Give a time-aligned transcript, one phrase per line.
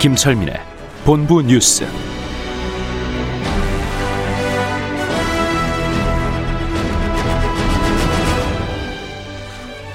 [0.00, 0.54] 김철민의
[1.04, 1.84] 본부 뉴스.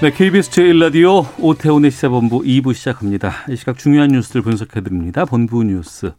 [0.01, 3.31] 네, KBS 제1라디오 오태훈의 시사본부 2부 시작합니다.
[3.47, 5.23] 이 시각 중요한 뉴스를 분석해드립니다.
[5.23, 6.11] 본부 뉴스.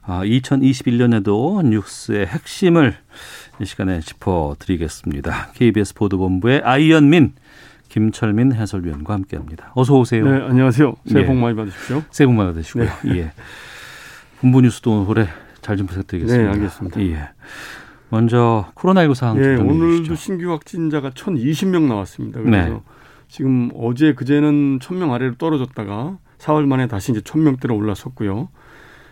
[0.00, 2.96] 아, 2021년에도 뉴스의 핵심을
[3.60, 5.52] 이 시간에 짚어드리겠습니다.
[5.52, 7.34] KBS 보도본부의 아이언민,
[7.96, 9.72] 김철민 해설위원과 함께합니다.
[9.74, 10.22] 어서 오세요.
[10.22, 10.96] 네, 안녕하세요.
[11.06, 11.26] 새해 예.
[11.26, 12.02] 복 많이 받으십시오.
[12.10, 12.90] 새해 복 많이 받으시고요.
[13.16, 13.32] 예.
[14.38, 15.26] 본부 뉴스도 올해
[15.62, 16.44] 잘 좀 부탁드리겠습니다.
[16.44, 17.00] 네, 알겠습니다.
[17.00, 17.30] 예.
[18.10, 20.14] 먼저 코로나19 상황 예, 오늘도 주시죠.
[20.14, 22.42] 신규 확진자가 1,020명 나왔습니다.
[22.42, 22.80] 그래서 네.
[23.28, 28.50] 지금 어제 그제는 1,000명 아래로 떨어졌다가 사흘 만에 다시 이제 1,000명대로 올라섰고요.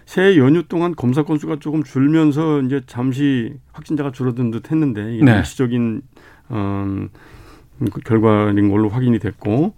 [0.05, 5.39] 새해 연휴 동안 검사 건수가 조금 줄면서 이제 잠시 확진자가 줄어든 듯 했는데 이게 네.
[5.39, 6.03] 일시적인
[6.51, 7.09] 음,
[7.93, 9.75] 그 결과인 걸로 확인이 됐고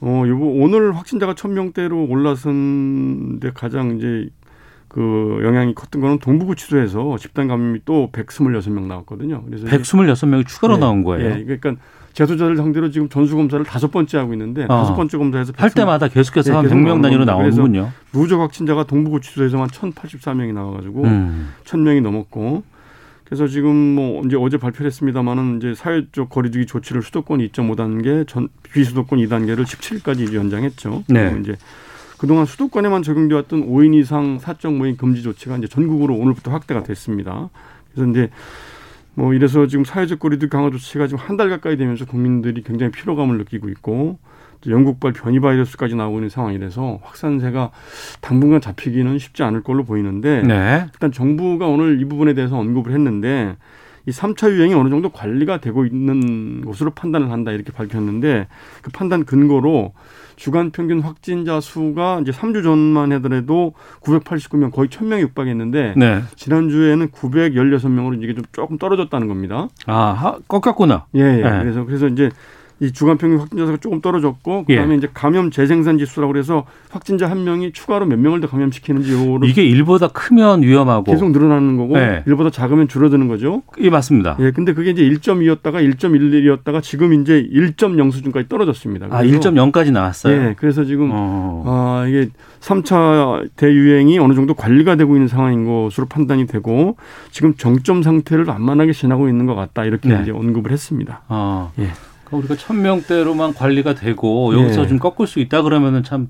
[0.00, 4.28] 어, 요거 오늘 확진자가 1,000명대로 올라선 데 가장 이제
[4.88, 9.42] 그 영향이 컸던 거는 동부구치소에서 집단 감염이 또 126명 나왔거든요.
[9.46, 11.38] 그래서 이제 126명이 추가로 네, 나온 거예요.
[11.38, 11.74] 예, 그러니까
[12.12, 14.68] 재소자를 상대로 지금 전수 검사를 다섯 번째 하고 있는데 어.
[14.68, 17.50] 다섯 번째 검사에서 할126 때마다 계속해서 네, 한 계속 100명 단위로 나오는.
[17.50, 17.90] 나오는군요.
[18.12, 21.50] 누적 확진자가 동부구치소에서만 1,084명이 나와 가지고 음.
[21.64, 22.62] 1,000명이 넘었고
[23.26, 29.18] 그래서 지금 뭐 이제 어제 발표를 했습니다만은 이제 사회적 거리두기 조치를 수도권 2.5단계, 전 비수도권
[29.18, 31.04] 2단계를 17일까지 연장했죠.
[31.08, 31.36] 네.
[31.40, 31.56] 이제
[32.18, 37.50] 그동안 수도권에만 적용돼 왔던 5인 이상 사적 모임 금지 조치가 이제 전국으로 오늘부터 확대가 됐습니다.
[37.92, 38.30] 그래서 이제
[39.14, 43.38] 뭐 이래서 지금 사회적 거리두기 강화 조치가 지금 한 달 가까이 되면서 국민들이 굉장히 피로감을
[43.38, 44.18] 느끼고 있고 또
[44.68, 47.70] 영국발 변이 바이러스까지 나오고 있는 상황이라서 확산세가
[48.20, 50.86] 당분간 잡히기는 쉽지 않을 걸로 보이는데 네.
[50.92, 53.56] 일단 정부가 오늘 이 부분에 대해서 언급을 했는데
[54.08, 58.46] 이 3차 유행이 어느 정도 관리가 되고 있는 것으로 판단을 한다 이렇게 밝혔는데
[58.82, 59.94] 그 판단 근거로
[60.36, 63.72] 주간 평균 확진자 수가 이제 3주 전만 하더라도
[64.02, 66.22] 989명 거의 1000명이 육박했는데 네.
[66.36, 69.68] 지난주에는 916명으로 이게 좀 조금 떨어졌다는 겁니다.
[69.86, 71.06] 아, 하- 꺾였구나.
[71.16, 71.42] 예, 예.
[71.42, 71.58] 네.
[71.62, 72.30] 그래서 그래서 이제
[72.78, 74.98] 이 주간 평균 확진자 수가 조금 떨어졌고 그다음에 예.
[74.98, 79.64] 이제 감염 재생산 지수라고 그래서 확진자 한 명이 추가로 몇 명을 더 감염시키는지 요거를 이게
[79.64, 81.10] 일보다 크면 위험하고.
[81.10, 82.22] 계속 늘어나는 거고 네.
[82.26, 83.62] 일보다 작으면 줄어드는 거죠.
[83.80, 84.36] 예, 맞습니다.
[84.40, 89.06] 예, 근데 그게 이제 1.2였다가 1.11이었다가 지금 이제 1.0 수준까지 떨어졌습니다.
[89.10, 90.34] 아, 그래서 1.0까지 나왔어요.
[90.34, 91.62] 예, 그래서 지금 어.
[91.66, 92.28] 아, 이게
[92.60, 96.96] 3차 대유행이 어느 정도 관리가 되고 있는 상황인 것으로 판단이 되고
[97.30, 99.84] 지금 정점 상태를 완만하게 지나고 있는 것 같다.
[99.84, 100.20] 이렇게 네.
[100.22, 101.22] 이제 언급을 했습니다.
[101.28, 101.72] 어.
[101.78, 101.88] 예.
[102.26, 104.86] 그러니까 우리가 천 명대로만 관리가 되고 여기서 예.
[104.88, 106.28] 좀 꺾을 수 있다 그러면은 참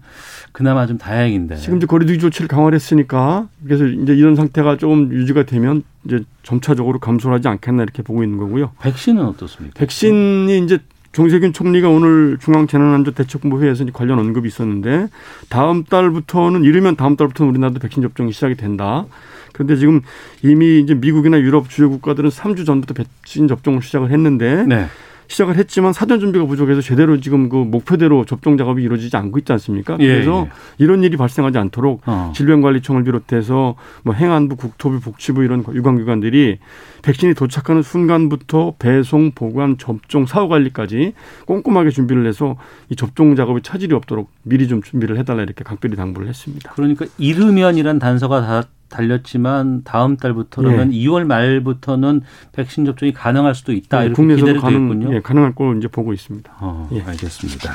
[0.53, 1.57] 그나마 좀 다행인데.
[1.57, 6.99] 지금 이제 거리두기 조치를 강화를 했으니까 그래서 이제 이런 상태가 조금 유지가 되면 이제 점차적으로
[6.99, 8.73] 감소하지 않겠나 이렇게 보고 있는 거고요.
[8.81, 9.79] 백신은 어떻습니까?
[9.79, 10.79] 백신이 이제
[11.13, 15.09] 정세균 총리가 오늘 중앙재난안전대책본부 회의에서 이제 관련 언급이 있었는데
[15.49, 19.07] 다음 달부터는 이르면 다음 달부터는 우리나라도 백신 접종이 시작이 된다.
[19.55, 20.03] 그런데 지금
[20.43, 24.89] 이미 이제 미국이나 유럽 주요 국가들은 3주 전부터 백신 접종을 시작을 했는데 네.
[25.29, 29.97] 시작을 했지만 사전 준비가 부족해서 제대로 지금 그 목표대로 접종 작업이 이루어지지 않고 있지 않습니까?
[30.01, 30.49] 예, 그래서
[30.79, 32.33] 이런 일이 발생하지 않도록 어.
[32.35, 36.59] 질병관리청을 비롯해서 뭐 행안부, 국토부, 복지부 이런 유관기관들이
[37.03, 41.15] 백신이 도착하는 순간부터 배송, 보관, 접종, 사후 관리까지
[41.47, 42.57] 꼼꼼하게 준비를 해서
[42.91, 46.73] 이 접종 작업에 차질이 없도록 미리 좀 준비를 해달라 이렇게 각별히 당부를 했습니다.
[46.75, 54.07] 그러니까 이르면이란 단서가 다 달렸지만 다음 달부터라면 2월 말부터는 백신 접종이 가능할 수도 있다 네,
[54.07, 55.13] 이렇게 기대를 가능.
[55.13, 56.53] 예, 가능할 걸 이제 보고 있습니다.
[56.61, 57.03] 어, 예.
[57.03, 57.75] 알겠습니다.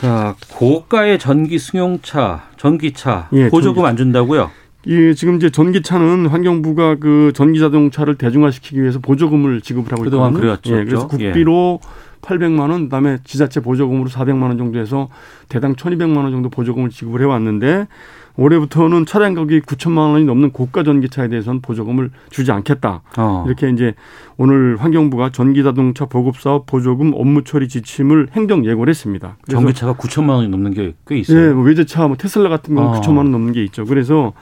[0.00, 3.88] 자, 고가의 전기 승용차, 전기차 예, 보조금 전기차.
[3.88, 4.50] 안 준다고요?
[4.86, 10.56] 이 지금 이제 전기차는 환경부가 그 전기 자동차를 대중화시키기 위해서 보조금을 지급을 하고 그동안 있거든요.
[10.56, 10.78] 그랬죠.
[10.80, 11.80] 예, 그래서 국비로
[12.22, 15.08] 800만 원, 그다음에 지자체 보조금으로 400만 원 정도 해서
[15.48, 17.88] 대당 1,200만 원 정도 보조금을 지급을 해왔는데
[18.36, 23.02] 올해부터는 차량 가격이 9천만 원이 넘는 고가 전기차에 대해서는 보조금을 주지 않겠다.
[23.18, 23.44] 어.
[23.46, 23.94] 이렇게 이제
[24.36, 29.36] 오늘 환경부가 전기자동차 보급사업 보조금 업무 처리 지침을 행정 예고를 했습니다.
[29.50, 31.48] 전기차가 9천만 원이 넘는 게 꽤 있어요.
[31.50, 32.92] 예, 뭐 외제차, 뭐 테슬라 같은 건 어.
[33.00, 33.84] 9천만 원 넘는 게 있죠.
[33.84, 34.32] 그래서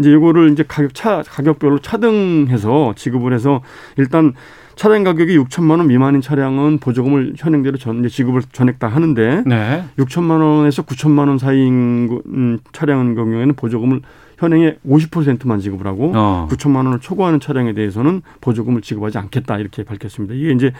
[0.00, 3.62] 이제 이거를 이제 가격 차 가격별로 차등해서 지급을 해서
[3.96, 4.32] 일단
[4.76, 9.84] 차량 가격이 6천만 원 미만인 차량은 보조금을 현행대로 전 지급을 전액 다 하는데 네.
[9.98, 14.00] 6천만 원에서 9천만 원 사이인 거- 음, 차량 경우에는 보조금을
[14.38, 16.48] 현행의 50%만 지급을 하고 어.
[16.50, 20.34] 9천만 원을 초과하는 차량에 대해서는 보조금을 지급하지 않겠다 이렇게 밝혔습니다.
[20.34, 20.72] 이게 이제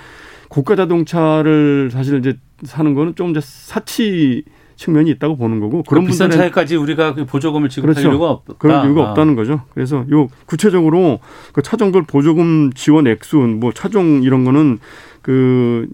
[0.48, 4.42] 고가 자동차를 사실 이제 사는 거는 좀 이제 사치
[4.76, 8.10] 측면이 있다고 보는 거고 그런 그런 비싼 분들은 차에까지 우리가 그 보조금을 지급할 그렇죠.
[8.10, 8.54] 이유가 없다.
[8.58, 9.10] 그런 이유가 아.
[9.10, 9.62] 없다는 거죠.
[9.74, 11.20] 그래서 요 구체적으로
[11.52, 14.78] 그 차종별 보조금 지원 액수, 뭐 차종 이런 거는
[15.22, 15.88] 그,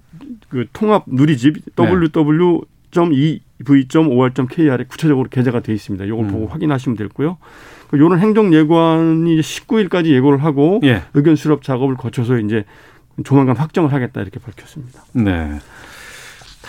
[0.48, 1.84] 그 통합 누리집 네.
[2.92, 3.24] www.ev.or.kr에
[4.88, 6.08] 구체적으로 게재가 돼 있습니다.
[6.08, 6.30] 요걸 음.
[6.30, 7.36] 보고 확인하시면 되고요.
[7.90, 11.02] 그 요런 행정 예고안이 이제 19일까지 예고를 하고 예.
[11.14, 12.64] 의견 수렴 작업을 거쳐서 이제
[13.24, 15.04] 조만간 확정을 하겠다 이렇게 밝혔습니다.
[15.12, 15.58] 네.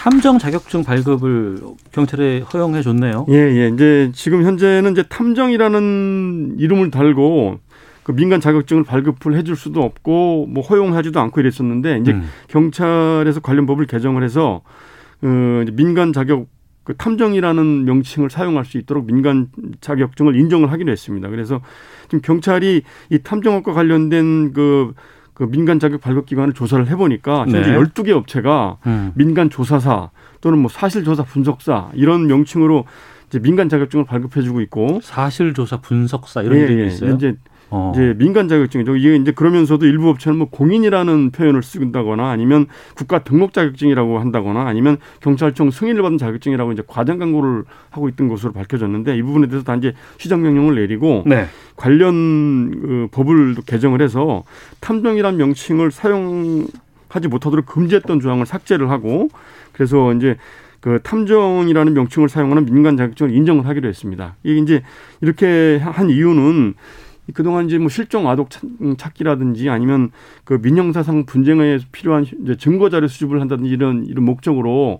[0.01, 1.59] 탐정 자격증 발급을
[1.91, 3.27] 경찰에 허용해 줬네요.
[3.29, 3.67] 예, 예.
[3.67, 7.59] 이제 지금 현재는 이제 탐정이라는 이름을 달고
[8.01, 12.27] 그 민간 자격증을 발급을 해줄 수도 없고 뭐 허용하지도 않고 이랬었는데 이제 음.
[12.47, 14.61] 경찰에서 관련 법을 개정을 해서
[15.21, 16.47] 어 이제 민간 자격
[16.83, 19.49] 그 탐정이라는 명칭을 사용할 수 있도록 민간
[19.81, 21.29] 자격증을 인정을 하기로 했습니다.
[21.29, 21.61] 그래서
[22.05, 22.81] 지금 경찰이
[23.11, 24.95] 이 탐정업과 관련된 그,
[25.33, 27.77] 그 민간 자격 발급 기관을 조사를 해보니까 현재 네.
[27.77, 29.11] 12개 업체가 음.
[29.15, 30.09] 민간 조사사
[30.41, 32.85] 또는 뭐 사실조사 분석사 이런 명칭으로
[33.27, 36.87] 이제 민간 자격증을 발급해주고 있고 사실조사 분석사 이런 예, 이름이 예.
[36.87, 37.15] 있어요.
[37.15, 37.35] 이제
[37.71, 37.93] 어.
[37.95, 38.97] 이제 민간 자격증이죠.
[38.97, 44.97] 이게 이제 그러면서도 일부 업체는 뭐 공인이라는 표현을 쓴다거나 아니면 국가 등록 자격증이라고 한다거나 아니면
[45.21, 49.93] 경찰청 승인을 받은 자격증이라고 이제 과장 광고를 하고 있던 것으로 밝혀졌는데 이 부분에 대해서 단지
[50.17, 51.45] 시정 명령을 내리고 네.
[51.77, 54.43] 관련 그 법을 또 개정을 해서
[54.81, 59.29] 탐정이란 명칭을 사용하지 못하도록 금지했던 조항을 삭제를 하고
[59.71, 60.35] 그래서 이제
[60.81, 64.35] 그 탐정이라는 명칭을 사용하는 민간 자격증을 인정을 하기로 했습니다.
[64.43, 64.83] 이게 이제
[65.21, 66.73] 이렇게 한 이유는
[67.33, 70.11] 그동안 이제 뭐 실종 아동 찾- 음, 찾기라든지 아니면
[70.43, 74.99] 그 민형사상 분쟁에 필요한 이제 증거 자료 수집을 한다든지 이런 이런 목적으로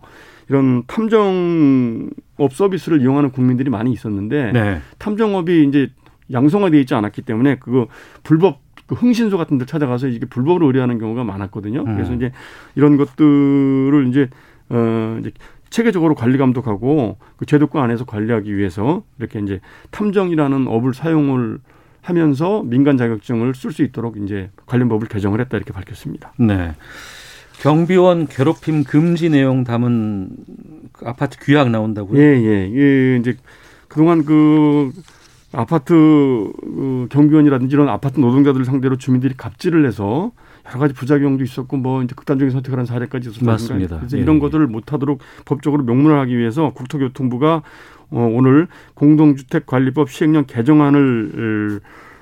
[0.50, 4.82] 이런 탐정업 서비스를 이용하는 국민들이 많이 있었는데 네.
[4.98, 5.90] 탐정업이 이제
[6.32, 7.88] 양성화되어 있지 않았기 때문에 그거
[8.24, 11.82] 불법 그 흥신소 같은 데 찾아가서 이게 불법으로 의뢰하는 경우가 많았거든요.
[11.82, 11.96] 음.
[11.96, 12.32] 그래서 이제
[12.76, 14.30] 이런 것들을 이제
[14.70, 15.32] 어 이제
[15.70, 19.62] 체계적으로 관리 감독하고 그 제도권 안에서 관리하기 위해서 이렇게 이제
[19.92, 21.60] 탐정이라는 업을 사용을
[22.02, 26.34] 하면서 민간 자격증을 쓸 수 있도록 이제 관련 법을 개정을 했다 이렇게 밝혔습니다.
[26.38, 26.74] 네.
[27.62, 30.30] 경비원 괴롭힘 금지 내용 담은
[30.92, 32.20] 그 아파트 규약 나온다고요?
[32.20, 32.72] 예, 예.
[32.74, 33.38] 예, 이제
[33.88, 34.92] 그동안 그
[35.54, 40.32] 아파트 그 경비원이라든지 이런 아파트 노동자들을 상대로 주민들이 갑질을 해서
[40.68, 43.52] 여러 가지 부작용도 있었고 뭐 이제 극단적인 선택을 한 사례까지 있었습니다.
[43.52, 43.98] 맞습니다.
[44.00, 44.40] 그래서 예, 이런 예.
[44.40, 47.62] 것들을 못하도록 법적으로 명문화하기 위해서 국토교통부가 어,
[48.12, 51.80] 오늘 공동주택관리법 시행령 개정안을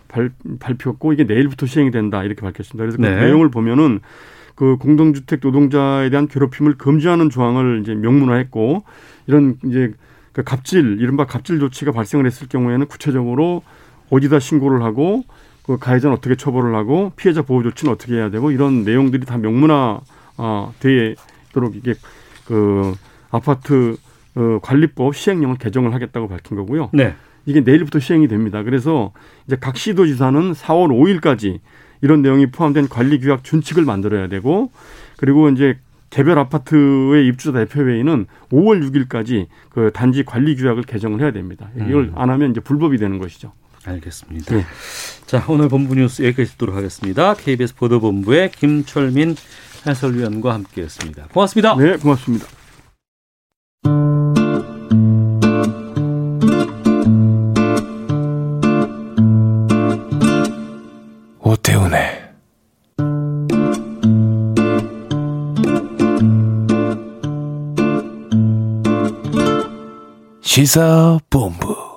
[0.07, 2.83] 발, 발표했고 이게 내일부터 시행이 된다 이렇게 밝혔습니다.
[2.83, 3.25] 그래서 그 네.
[3.25, 3.99] 내용을 보면은
[4.55, 8.83] 그 공동주택 노동자에 대한 괴롭힘을 금지하는 조항을 이제 명문화했고
[9.27, 9.93] 이런 이제
[10.33, 13.63] 그 갑질 이른바 갑질 조치가 발생을 했을 경우에는 구체적으로
[14.09, 15.23] 어디다 신고를 하고
[15.63, 20.01] 그 가해자는 어떻게 처벌을 하고 피해자 보호 조치는 어떻게 해야 되고 이런 내용들이 다 명문화
[20.37, 21.93] 어, 되도록 이게
[22.45, 22.95] 그
[23.31, 23.97] 아파트
[24.39, 26.89] 어, 관리법 시행령을 개정을 하겠다고 밝힌 거고요.
[26.93, 27.13] 네.
[27.45, 28.63] 이게 내일부터 시행이 됩니다.
[28.63, 29.11] 그래서
[29.45, 31.59] 이제 각 시도지사는 4월 5일까지
[32.01, 34.71] 이런 내용이 포함된 관리 규약 준칙을 만들어야 되고
[35.17, 35.77] 그리고 이제
[36.09, 41.69] 개별 아파트의 입주자 대표회의는 5월 6일까지 그 단지 관리 규약을 개정을 해야 됩니다.
[41.75, 42.13] 이걸 음.
[42.15, 43.51] 안 하면 이제 불법이 되는 것이죠.
[43.85, 44.55] 알겠습니다.
[44.55, 44.65] 네.
[45.25, 47.33] 자, 오늘 본부 뉴스 여기까지 듣도록 하겠습니다.
[47.35, 49.35] KBS 보도본부의 김철민
[49.85, 51.27] 해설위원과 함께했습니다.
[51.31, 51.75] 고맙습니다.
[51.75, 52.58] 네, 고맙습니다.
[70.59, 71.89] 시사본부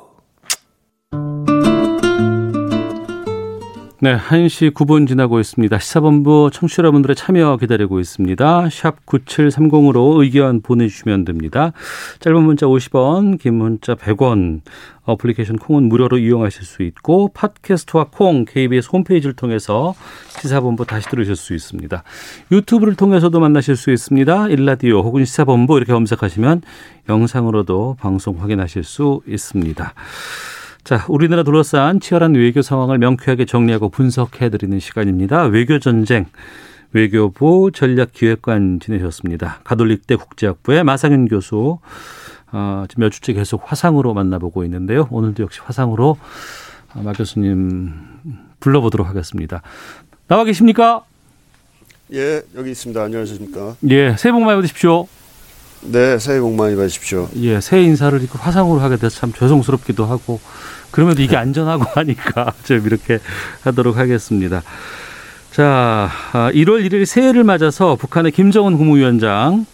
[4.01, 5.79] 네, 1시 9분 지나고 있습니다.
[5.81, 8.69] 시사본부 청취자 여러분들의 참여 기다리고 있습니다.
[8.71, 11.73] 샵 9730으로 의견 보내주시면 됩니다.
[12.21, 14.61] 짧은 문자 50원, 긴 문자 100원,
[15.05, 19.95] 어플리케이션 콩은 무료로 이용하실 수 있고 팟캐스트와 콩, KBS 홈페이지를 통해서
[20.41, 22.03] 시사본부 다시 들으실 수 있습니다.
[22.53, 24.49] 유튜브를 통해서도 만나실 수 있습니다.
[24.49, 26.63] 일라디오 혹은 시사본부 이렇게 검색하시면
[27.09, 29.95] 영상으로도 방송 확인하실 수 있습니다.
[30.85, 35.45] 자, 우리나라 둘러싼 치열한 외교 상황을 명쾌하게 정리하고 분석해 드리는 시간입니다.
[35.45, 36.27] 외교 전쟁.
[36.93, 39.61] 외교부 전략기획관 지내셨습니다.
[39.65, 41.79] 가톨릭대 국제학부의 마상현 교수.
[42.53, 45.09] 어, 지금 몇 주째 계속 화상으로 만나보고 있는데요.
[45.11, 46.19] 오늘도 역시 화상으로
[46.95, 47.93] 아, 마 교수님
[48.61, 49.63] 불러보도록 하겠습니다.
[50.29, 51.03] 나와 계십니까?
[52.13, 53.03] 예, 여기 있습니다.
[53.03, 53.77] 안녕하십니까.
[53.91, 55.09] 예, 새해 복 많이 받으십시오.
[55.83, 57.29] 네, 새해 복 많이 받으십시오.
[57.37, 60.39] 예, 새해 인사를 이렇게 화상으로 하게 돼서 참 죄송스럽기도 하고
[60.91, 63.19] 그럼에도 이게 안전하고 하니까 좀 이렇게
[63.65, 64.63] 하도록 하겠습니다.
[65.51, 69.67] 자, 아, 1월 1일 새해를 맞아서 북한의 김정은 국무위원장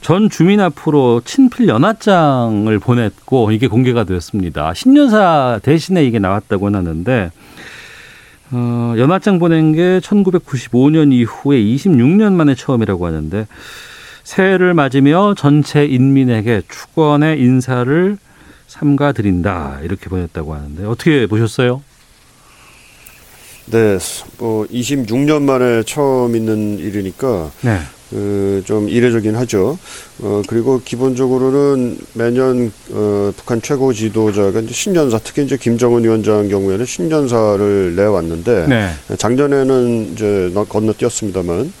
[0.00, 4.74] 전 주민 앞으로 친필 연하장을 보냈고 이게 공개가 되었습니다.
[4.74, 7.30] 신년사 대신에 이게 나왔다고 하는데
[8.50, 13.46] 어, 연하장 보낸 게 1995년 이후에 26년 만에 처음이라고 하는데
[14.24, 18.16] 새해를 맞으며 전체 인민에게 축원의 인사를
[18.66, 21.82] 삼가 드린다 이렇게 보냈다고 하는데 어떻게 보셨어요?
[23.66, 23.98] 네,
[24.38, 27.78] 뭐 26년 만에 처음 있는 일이니까 네.
[28.10, 29.78] 그좀 이례적인 하죠.
[30.20, 36.84] 어 그리고 기본적으로는 매년 어 북한 최고 지도자가 이제 신년사 특히 이제 김정은 위원장 경우에는
[36.86, 38.90] 신년사를 내왔는데 네.
[39.16, 41.72] 작년에는 이제 너- 건너뛰었습니다만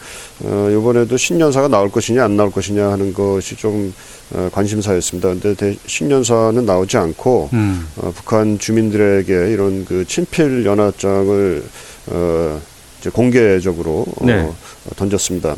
[0.44, 3.92] 어 이번에도 신년사가 나올 것이냐 안 나올 것이냐 하는 것이 좀
[4.30, 5.30] 어, 관심사였습니다.
[5.30, 7.86] 근데 대, 신년사는 나오지 않고 음.
[7.96, 11.62] 어, 북한 주민들에게 이런 그 친필 연하장을
[12.08, 12.60] 어,
[13.12, 14.48] 공개적으로 어, 네.
[14.96, 15.56] 던졌습니다.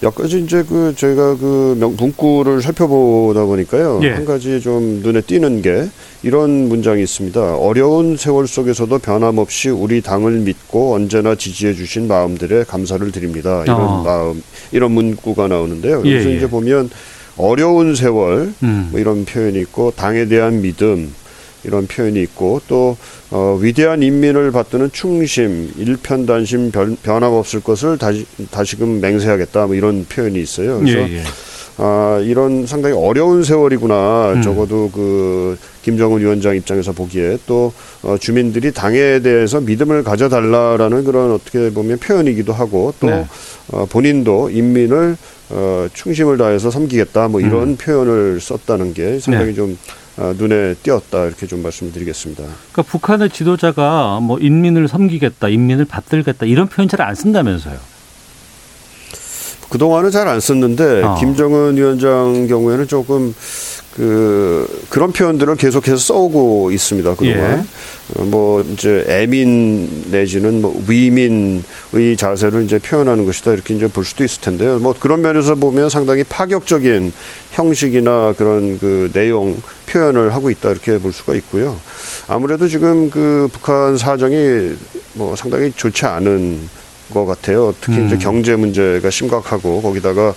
[0.00, 4.10] 몇 가지 이제 그 저희가 그 명, 문구를 살펴보다 보니까요 예.
[4.10, 5.88] 한 가지 좀 눈에 띄는 게
[6.22, 7.56] 이런 문장이 있습니다.
[7.56, 13.62] 어려운 세월 속에서도 변함없이 우리 당을 믿고 언제나 지지해 주신 마음들에 감사를 드립니다.
[13.64, 14.02] 이런 어.
[14.02, 16.02] 마음 이런 문구가 나오는데요.
[16.04, 16.36] 예, 그래서 예.
[16.36, 16.90] 이제 보면
[17.36, 18.88] 어려운 세월 음.
[18.90, 21.12] 뭐 이런 표현이 있고 당에 대한 믿음
[21.64, 22.96] 이런 표현이 있고 또
[23.30, 30.40] 어, 위대한 인민을 받드는 충심, 일편단심 변, 변함없을 것을 다시 다시금 맹세하겠다 뭐 이런 표현이
[30.40, 30.78] 있어요.
[30.80, 31.22] 그래서 예, 예.
[31.76, 34.34] 아 이런 상당히 어려운 세월이구나.
[34.36, 34.42] 음.
[34.42, 41.70] 적어도 그 김정은 위원장 입장에서 보기에 또 어, 주민들이 당에 대해서 믿음을 가져달라라는 그런 어떻게
[41.70, 43.26] 보면 표현이기도 하고 또 네.
[43.72, 45.16] 어, 본인도 인민을
[45.50, 47.76] 어, 충심을 다해서 섬기겠다 뭐 이런 음.
[47.76, 49.54] 표현을 썼다는 게 상당히 네.
[49.54, 52.42] 좀 아, 눈에 띄었다 이렇게 좀 말씀드리겠습니다.
[52.44, 57.78] 그러니까 북한의 지도자가 뭐 인민을 섬기겠다, 인민을 받들겠다 이런 표현 잘 안 쓴다면서요.
[59.68, 61.16] 그 동안은 잘 안 썼는데 어.
[61.18, 63.34] 김정은 위원장 경우에는 조금
[63.94, 67.14] 그 그런 표현들을 계속해서 써오고 있습니다.
[67.14, 67.64] 그동안
[68.16, 68.20] 예.
[68.20, 74.24] 어, 뭐 이제 애민 내지는 뭐 위민의 자세를 이제 표현하는 것이다 이렇게 이제 볼 수도
[74.24, 74.78] 있을 텐데요.
[74.80, 77.12] 뭐 그런 면에서 보면 상당히 파격적인
[77.52, 81.78] 형식이나 그런 그 내용 표현을 하고 있다 이렇게 볼 수가 있고요.
[82.26, 84.74] 아무래도 지금 그 북한 사정이
[85.14, 86.68] 뭐 상당히 좋지 않은
[87.14, 87.72] 것 같아요.
[87.80, 88.18] 특히 이제 음.
[88.18, 90.34] 경제 문제가 심각하고 거기다가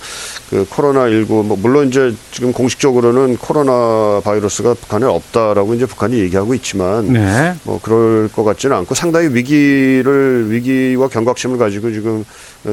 [0.50, 6.54] 그 코로나 19 뭐 물론 이제 지금 공식적으로는 코로나 바이러스가 북한에 없다라고 이제 북한이 얘기하고
[6.54, 7.56] 있지만 네.
[7.64, 12.24] 뭐 그럴 것 같지는 않고 상당히 위기를 위기와 경각심을 가지고 지금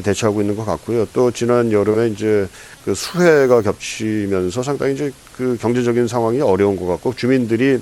[0.03, 1.07] 대처하고 있는 것 같고요.
[1.13, 2.47] 또 지난 여름에 이제
[2.85, 7.81] 그 수해가 겹치면서 상당히 이제 그 경제적인 상황이 어려운 것 같고 주민들이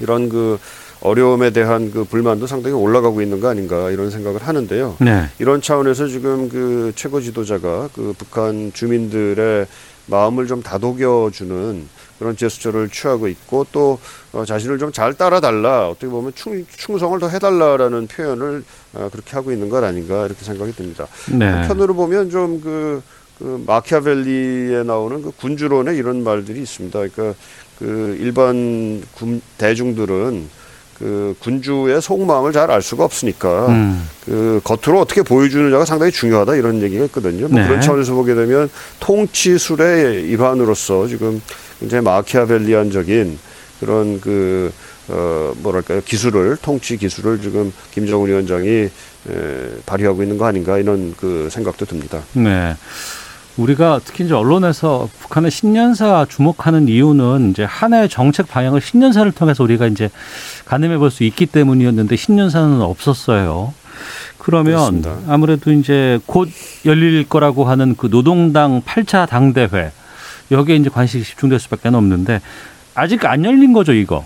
[0.00, 0.58] 이런 그
[1.04, 4.96] 어려움에 대한 그 불만도 상당히 올라가고 있는 거 아닌가 이런 생각을 하는데요.
[5.00, 5.26] 네.
[5.38, 9.66] 이런 차원에서 지금 그 최고 지도자가 그 북한 주민들의
[10.06, 13.98] 마음을 좀 다독여주는 그런 제스처를 취하고 있고 또
[14.32, 19.52] 어, 자신을 좀 잘 따라달라 어떻게 보면 충, 충성을 더 해달라라는 표현을 어, 그렇게 하고
[19.52, 21.06] 있는 것 아닌가 이렇게 생각이 듭니다.
[21.30, 21.46] 네.
[21.46, 23.02] 한편으로 보면 좀그
[23.38, 26.98] 그 마키아벨리에 나오는 그 군주론에 이런 말들이 있습니다.
[26.98, 27.38] 그러니까
[27.78, 30.48] 그 일반 군 대중들은
[30.98, 34.08] 그 군주의 속마음을 잘 알 수가 없으니까 음.
[34.24, 37.46] 그 겉으로 어떻게 보여주느냐가 상당히 중요하다 이런 얘기가 있거든요.
[37.48, 37.66] 뭐 네.
[37.66, 38.70] 그런 차원에서 보게 되면
[39.00, 41.40] 통치술의 일환으로서 지금
[41.78, 43.38] 굉장히 마키아벨리안적인
[43.80, 44.72] 그런 그
[45.08, 48.90] 어, 뭐랄까요 기술을 통치 기술을 지금 김정은 위원장이 에,
[49.84, 52.22] 발휘하고 있는 거 아닌가 이런 그 생각도 듭니다.
[52.32, 52.74] 네.
[53.56, 59.62] 우리가 특히 이제 언론에서 북한의 신년사 주목하는 이유는 이제 한 해의 정책 방향을 신년사를 통해서
[59.62, 60.10] 우리가 이제
[60.64, 63.72] 가늠해 볼 수 있기 때문이었는데 신년사는 없었어요.
[64.38, 65.16] 그러면 그렇습니다.
[65.28, 66.48] 아무래도 이제 곧
[66.84, 69.92] 열릴 거라고 하는 그 노동당 8차 당대회
[70.50, 72.40] 여기에 이제 관심이 집중될 수밖에 없는데
[72.94, 74.24] 아직 안 열린 거죠, 이거.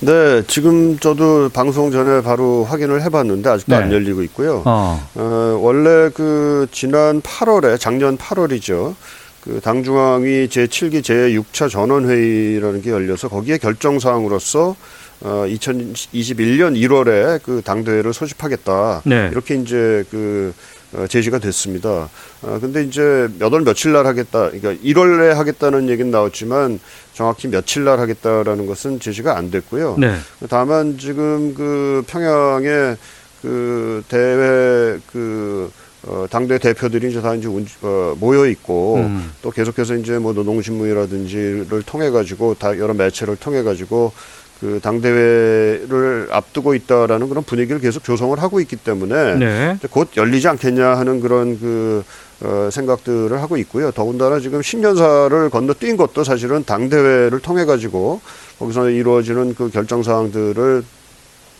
[0.00, 3.82] 네, 지금 저도 방송 전에 바로 확인을 해봤는데 아직도 네.
[3.82, 4.62] 안 열리고 있고요.
[4.66, 5.08] 어.
[5.14, 8.94] 어, 원래 그 지난 8월에 작년 8월이죠.
[9.40, 14.74] 그 당중앙위 제7기 제6차 전원회의라는 게 열려서 거기에 결정 사항으로서
[15.22, 19.02] 어 2021년 1월에 그 당대회를 소집하겠다.
[19.04, 19.28] 네.
[19.30, 20.75] 이렇게 이제 그 어,
[21.08, 22.08] 제시가 됐습니다.
[22.42, 24.50] 아 근데 이제 몇 월 며칠 날 하겠다.
[24.50, 26.78] 그러니까 1월에 하겠다는 얘기는 나왔지만
[27.14, 29.96] 정확히 며칠 날 하겠다라는 것은 제시가 안 됐고요.
[29.98, 30.14] 네.
[30.48, 32.96] 다만 지금 그 평양에
[33.42, 35.70] 그 대회 그
[36.08, 39.32] 어, 당대 대표들이 이제 다 이제 운- 어, 모여 있고 음.
[39.42, 44.12] 또 계속해서 이제 뭐 노동신문이라든지를 통해 가지고 다 여러 매체를 통해 가지고
[44.60, 49.78] 그 당대회를 앞두고 있다라는 그런 분위기를 계속 조성을 하고 있기 때문에 네.
[49.90, 52.02] 곧 열리지 않겠냐 하는 그런 그
[52.42, 53.90] 어, 생각들을 하고 있고요.
[53.90, 58.20] 더군다나 지금 신년사를 건너뛴 것도 사실은 당대회를 통해 가지고
[58.58, 60.84] 거기서 이루어지는 그 결정 사항들을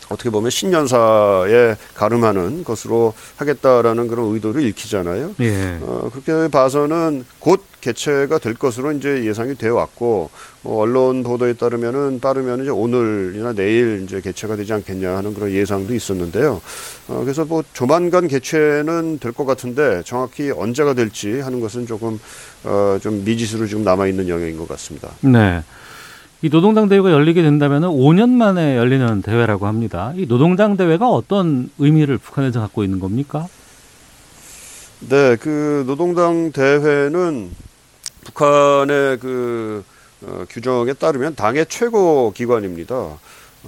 [0.09, 5.35] 어떻게 보면 신년사에 가름하는 것으로 하겠다라는 그런 의도를 읽히잖아요.
[5.41, 5.79] 예.
[5.81, 10.29] 어, 그렇게 봐서는 곧 개최가 될 것으로 이제 예상이 되어 왔고
[10.61, 15.93] 뭐 언론 보도에 따르면은 빠르면 이제 오늘이나 내일 이제 개최가 되지 않겠냐 하는 그런 예상도
[15.93, 16.61] 있었는데요.
[17.07, 22.19] 어, 그래서 뭐 조만간 개최는 될 것 같은데 정확히 언제가 될지 하는 것은 조금
[22.63, 25.09] 어, 좀 미지수로 지금 남아 있는 영역인 것 같습니다.
[25.21, 25.61] 네.
[26.43, 30.13] 이 노동당 대회가 열리게 된다면 5년 만에 열리는 대회라고 합니다.
[30.15, 33.47] 이 노동당 대회가 어떤 의미를 북한에서 갖고 있는 겁니까?
[35.09, 37.49] 네, 그 노동당 대회는
[38.25, 39.83] 북한의 그
[40.23, 43.17] 어, 규정에 따르면 당의 최고 기관입니다.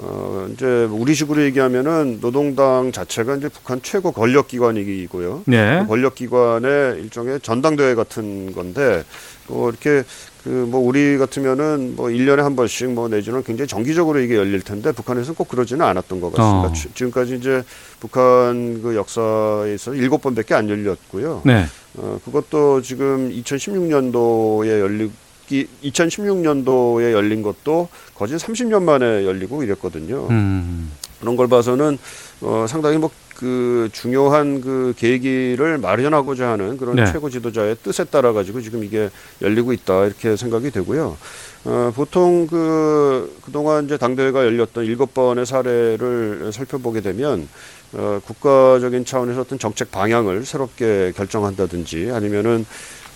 [0.02, 5.44] 어, 이제 우리식으로 얘기하면은 노동당 자체가 이제 북한 최고 권력 기관이고요.
[5.46, 5.80] 네.
[5.82, 9.04] 그 권력 기관의 일종의 전당대회 같은 건데
[9.48, 10.04] 뭐 이렇게
[10.44, 14.92] 그 뭐 우리 같으면은 뭐 1년에 한 번씩 뭐 내지는 굉장히 정기적으로 이게 열릴 텐데
[14.94, 16.70] 북한에서는 꼭 그러지는 않았던 것 같습니다.
[16.70, 16.74] 어.
[16.74, 17.62] 지- 지금까지 이제
[18.00, 21.42] 북한 그 역사에서 일곱 번밖에 안 열렸고요.
[21.44, 21.66] 네.
[21.98, 25.12] 어, 그것도 지금 2016년도에 열리기
[25.50, 30.28] 2016년도에 열린 것도 거진 30년 만에 열리고 이랬거든요.
[30.30, 30.92] 음.
[31.20, 31.98] 그런 걸 봐서는
[32.42, 37.06] 어, 상당히 뭐 그 중요한 그 계기를 마련하고자 하는 그런 네.
[37.10, 39.10] 최고 지도자의 뜻에 따라 가지고 지금 이게
[39.42, 41.16] 열리고 있다 이렇게 생각이 되고요.
[41.64, 47.48] 어, 보통 그 그동안 이제 당대회가 열렸던 일곱 번의 사례를 살펴보게 되면
[47.94, 52.66] 어, 국가적인 차원에서 어떤 정책 방향을 새롭게 결정한다든지 아니면은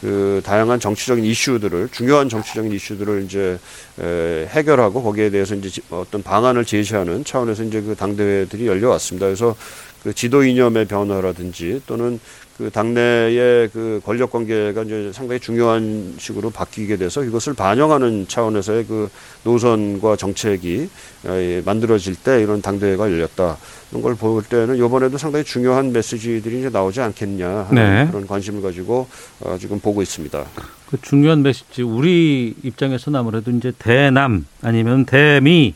[0.03, 3.57] 그 다양한 정치적인 이슈들을 중요한 정치적인 이슈들을 이제
[4.01, 9.27] 에, 해결하고 거기에 대해서 이제 지- 어떤 방안을 제시하는 차원에서 이제 그 당대회들이 열려왔습니다.
[9.27, 9.55] 그래서
[10.03, 12.19] 그 지도 이념의 변화라든지 또는
[12.63, 19.09] 그 당내의 그 권력 관계가 이제 상당히 중요한 식으로 바뀌게 돼서 이것을 반영하는 차원에서의 그
[19.43, 20.89] 노선과 정책이
[21.25, 23.57] 에, 만들어질 때 이런 당대회가 열렸다.
[23.91, 28.07] 이런 걸 볼 때는 이번에도 상당히 중요한 메시지들이 이제 나오지 않겠냐 하는 네.
[28.09, 29.07] 그런 관심을 가지고
[29.41, 30.45] 어, 지금 보고 있습니다.
[30.89, 35.73] 그 중요한 메시지 우리 입장에서는 아무래도 이제 대남 아니면 대미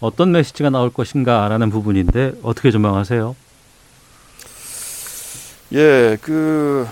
[0.00, 3.36] 어떤 메시지가 나올 것인가라는 부분인데 어떻게 전망하세요?
[5.74, 6.86] 예, 그,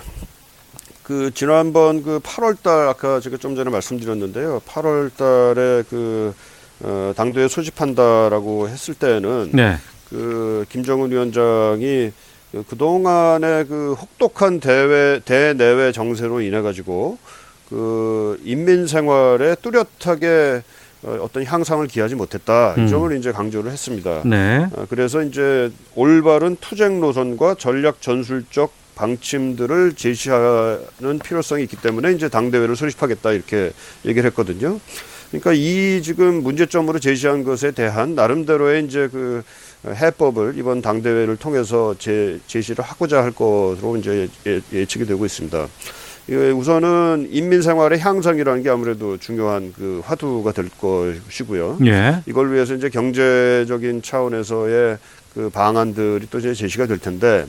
[1.01, 4.61] 그, 지난번 그 8월 달, 아까 제가 좀 전에 말씀드렸는데요.
[4.67, 6.33] 8월 달에 그,
[6.81, 9.77] 어, 당대회 소집한다라고 했을 때는 네.
[10.09, 12.11] 그, 김정은 위원장이
[12.51, 17.17] 그 그동안의 그 혹독한 대외, 대내외 정세로 인해 가지고
[17.69, 20.61] 그 인민 생활에 뚜렷하게
[21.07, 22.75] 어, 어떤 향상을 기하지 못했다.
[22.77, 22.85] 음.
[22.85, 24.23] 이 점을 이제 강조를 했습니다.
[24.25, 24.67] 네.
[24.75, 32.51] 아, 그래서 이제 올바른 투쟁 노선과 전략 전술적 방침들을 제시하는 필요성이 있기 때문에 이제 당
[32.51, 33.71] 대회를 소집하겠다 이렇게
[34.05, 34.79] 얘기를 했거든요.
[35.29, 39.43] 그러니까 이 지금 문제점으로 제시한 것에 대한 나름대로의 이제 그
[39.85, 45.67] 해법을 이번 당 대회를 통해서 제, 제시를 하고자 할 것으로 이제 예, 예측이 되고 있습니다.
[46.29, 51.77] 우선은 인민 생활의 향상이라는 게 아무래도 중요한 그 화두가 될 것이고요.
[51.85, 52.21] 예.
[52.25, 54.97] 이걸 위해서 이제 경제적인 차원에서의
[55.33, 57.45] 그 방안들이 또 이제 제시가 될 텐데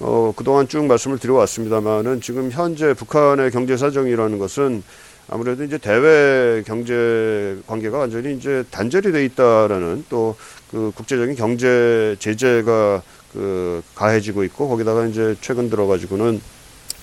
[0.00, 4.82] 어 그동안 쭉 말씀을 드려왔습니다만은 지금 현재 북한의 경제 사정이라는 것은
[5.28, 10.36] 아무래도 이제 대외 경제 관계가 완전히 이제 단절이 돼 있다라는 또
[10.70, 13.02] 그 국제적인 경제 제재가
[13.32, 16.40] 그 가해지고 있고 거기다가 이제 최근 들어 가지고는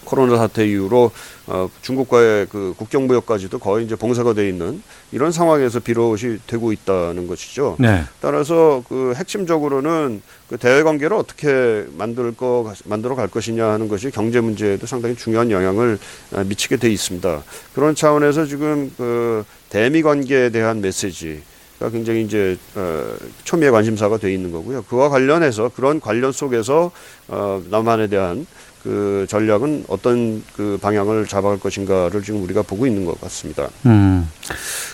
[0.08, 1.12] 코로나 사태 이후로
[1.48, 7.28] 어, 중국과의 그 국경 무역까지도 거의 이제 봉쇄가 돼 있는 이런 상황에서 비롯이 되고 있다는
[7.28, 7.76] 것이죠.
[7.78, 8.04] 네.
[8.22, 14.40] 따라서 그 핵심적으로는 그 대외 관계를 어떻게 만들 거 만들어 갈 것이냐 하는 것이 경제
[14.40, 16.00] 문제에도 상당히 중요한 영향을
[16.32, 17.44] 어, 미치게 돼 있습니다.
[17.76, 21.42] 그런 차원에서 지금 그 대미 관계에 대한 메시지
[21.80, 24.82] 가 굉장히 이제 어, 초미의 관심사가 돼 있는 거고요.
[24.84, 26.90] 그와 관련해서 그런 관련 속에서
[27.28, 28.48] 어, 남한에 대한
[28.88, 33.68] 그 전략은 어떤 그 방향을 잡아갈 것인가를 지금 우리가 보고 있는 것 같습니다.
[33.86, 34.32] 음.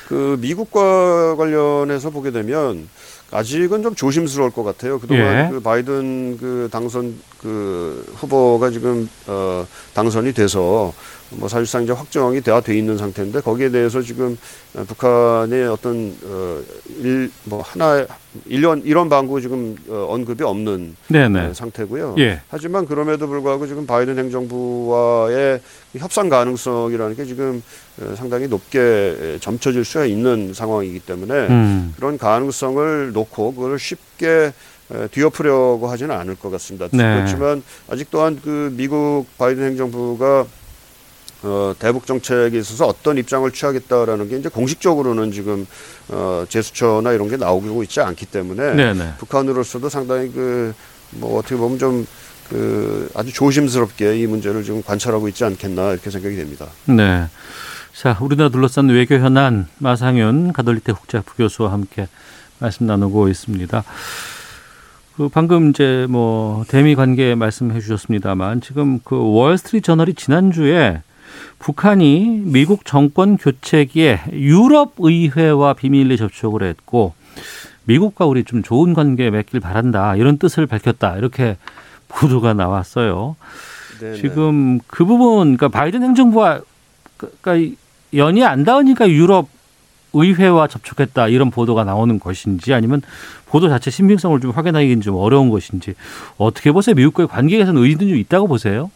[0.07, 2.89] 그 미국과 관련해서 보게 되면
[3.29, 4.99] 아직은 좀 조심스러울 것 같아요.
[4.99, 5.49] 그동안 예.
[5.51, 10.91] 그 바이든 그 당선 그 후보가 지금 어 당선이 돼서
[11.35, 14.37] 뭐 사실상 이제 확정이 다돼 있는 상태인데 거기에 대해서 지금
[14.75, 18.05] 어, 북한의 어떤 어일뭐 하나
[18.45, 21.39] 일련 이런 방구 지금 어, 언급이 없는 네네.
[21.39, 22.15] 어, 상태고요.
[22.19, 22.41] 예.
[22.49, 25.59] 하지만 그럼에도 불구하고 지금 바이든 행정부와의
[25.93, 27.61] 이 협상 가능성이라는 게 지금
[28.01, 31.93] 어, 상당히 높게 점쳐질 수가 있는 상황이기 때문에 음.
[31.95, 34.53] 그런 가능성을 놓고 그걸 쉽게
[34.91, 36.87] 에, 뒤엎으려고 하지는 않을 것 같습니다.
[36.91, 37.15] 네.
[37.15, 40.45] 그렇지만 아직 또한 그 미국 바이든 행정부가
[41.43, 45.67] 어, 대북 정책에 있어서 어떤 입장을 취하겠다라는 게 이제 공식적으로는 지금
[46.09, 49.13] 어, 제스처나 이런 게 나오고 있지 않기 때문에 네네.
[49.19, 50.73] 북한으로서도 상당히 그
[51.15, 52.07] 뭐 어떻게 보면 좀
[52.49, 56.67] 그 아주 조심스럽게 이 문제를 좀 관찰하고 있지 않겠나 이렇게 생각이 됩니다.
[56.85, 57.25] 네.
[57.93, 62.07] 자, 우리나라 둘러싼 외교 현안 마상윤 가톨릭대 국제 부교수와 함께
[62.59, 63.83] 말씀 나누고 있습니다.
[65.15, 71.01] 그 방금 이제 뭐 대미 관계 말씀해 주셨습니다만 지금 그 월스트리트 저널이 지난주에
[71.63, 77.13] 북한이 미국 정권 교체기에 유럽 의회와 비밀리 접촉을 했고
[77.85, 81.55] 미국과 우리 좀 좋은 관계 맺길 바란다 이런 뜻을 밝혔다 이렇게
[82.09, 83.37] 보도가 나왔어요.
[84.01, 84.17] 네네.
[84.17, 86.59] 지금 그 부분, 그러니까 바이든 행정부와
[87.15, 87.75] 그러니까
[88.13, 89.47] 연이 안 닿으니까 유럽
[90.11, 93.01] 의회와 접촉했다 이런 보도가 나오는 것인지 아니면
[93.45, 95.93] 보도 자체 신빙성을 좀 확인하기는 좀 어려운 것인지
[96.35, 96.93] 어떻게 보세요?
[96.95, 98.91] 미국과의 관계 개선 의지는 좀 있다고 보세요?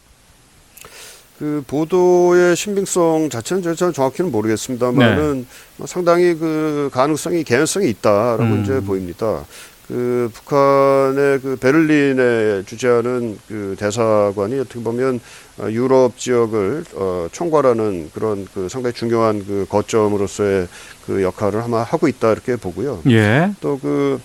[1.38, 5.46] 그 보도의 신빙성 자체는 저- 저는 정확히는 모르겠습니다만은
[5.76, 8.62] 뭐 상당히 그 가능성이 개연성이 있다라고 음.
[8.64, 9.44] 이제 보입니다.
[9.86, 15.18] 그 북한의 그 베를린에 주재하는 그 대사관이 어떻게 보면
[15.58, 20.68] 어, 유럽 지역을 어, 총괄하는 그런 그 상당히 중요한 그 거점으로서의
[21.06, 23.00] 그 역할을 아마 하고 있다 이렇게 보고요.
[23.08, 23.50] 예.
[23.60, 24.20] 또그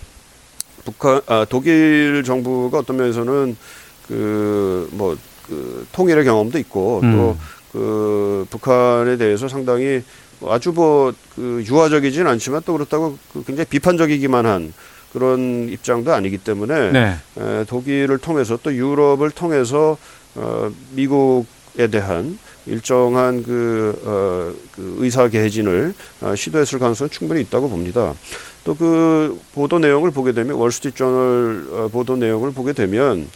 [0.83, 3.55] 북한 아 독일 정부가 어떤 면에서는
[4.07, 5.15] 그뭐
[5.53, 7.35] 그 통일의 경험도 있고 음.
[7.71, 10.03] 또그 북한에 대해서 상당히
[10.47, 14.73] 아주 뭐 그 유화적이진 않지만 또 그렇다고 그 굉장히 비판적이기만 한
[15.11, 17.15] 그런 입장도 아니기 때문에 네.
[17.37, 19.97] 에, 독일을 통해서 또 유럽을 통해서
[20.35, 28.13] 어, 미국에 대한 일정한 그, 어, 그 의사 개진을 어, 시도했을 가능성은 충분히 있다고 봅니다.
[28.63, 33.27] 또 그 보도 내용을 보게 되면 월스트리트 저널 어, 보도 내용을 보게 되면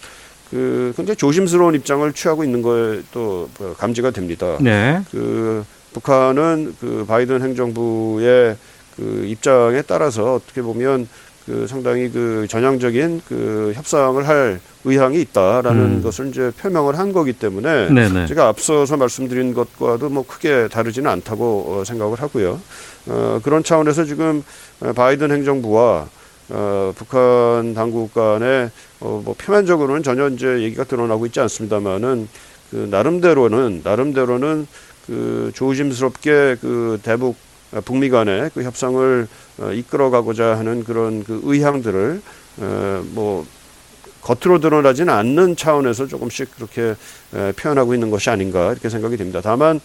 [0.50, 4.58] 그 굉장히 조심스러운 입장을 취하고 있는 거에 또 어, 감지가 됩니다.
[4.62, 5.02] 네.
[5.12, 8.56] 그 북한은 그 바이든 행정부의
[8.96, 11.08] 그 입장에 따라서 어떻게 보면
[11.46, 16.04] 그 상당히 그 전향적인 그 협상을 할 의향이 있다라는 음.
[16.04, 18.26] 것을 이제 표명을 한 거기 때문에 네네.
[18.28, 22.60] 제가 앞서서 말씀드린 것과도 뭐 크게 다르지는 않다고 어, 생각을 하고요.
[23.08, 24.44] 어, 그런 차원에서 지금
[24.82, 26.10] 어, 바이든 행정부와
[26.50, 32.28] 어, 북한 당국 간에 어, 뭐 표면적으로는 전혀 이제 얘기가 드러나고 있지 않습니다만은
[32.72, 34.68] 그 나름대로는 나름대로는
[35.06, 37.36] 그 조심스럽게 그 대북
[37.74, 39.28] 어, 북미 간의 그 협상을
[39.60, 42.22] 어, 이끌어가고자 하는 그런 그 의향들을
[42.60, 43.46] 어, 뭐
[44.22, 46.96] 겉으로 드러나지는 않는 차원에서 조금씩 그렇게
[47.36, 49.42] 에, 표현하고 있는 것이 아닌가 이렇게 생각이 됩니다.
[49.44, 49.80] 다만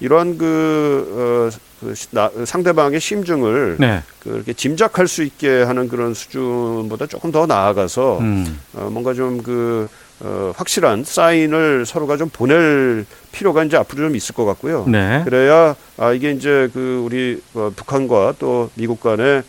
[0.00, 4.02] 이러한 그, 어, 그 상대방의 심증을 네.
[4.20, 8.60] 그렇게 짐작할 수 있게 하는 그런 수준보다 조금 더 나아가서 음.
[8.74, 9.88] 어, 뭔가 좀그
[10.20, 14.86] 어, 확실한 사인을 서로가 좀 보낼 필요가 이제 앞으로 좀 있을 것 같고요.
[14.88, 15.22] 네.
[15.24, 19.42] 그래야 아 이게 이제 그 우리 어, 북한과 또 미국 간의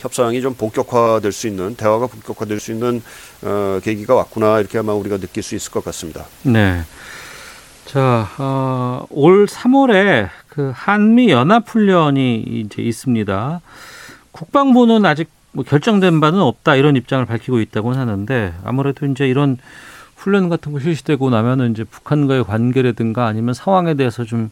[0.00, 3.02] 협상이 좀 본격화될 수 있는 대화가 본격화될 수 있는
[3.42, 6.24] 어, 계기가 왔구나 이렇게 아마 우리가 느낄 수 있을 것 같습니다.
[6.42, 6.82] 네.
[7.84, 13.60] 자, 어, 올 3월에 그 한미 연합 훈련이 이제 있습니다.
[14.32, 19.58] 국방부는 아직 뭐 결정된 바는 없다 이런 입장을 밝히고 있다고는 하는데 아무래도 이제 이런
[20.16, 24.50] 훈련 같은 거 실시되고 나면은 이제 북한과의 관계라든가 아니면 상황에 대해서 좀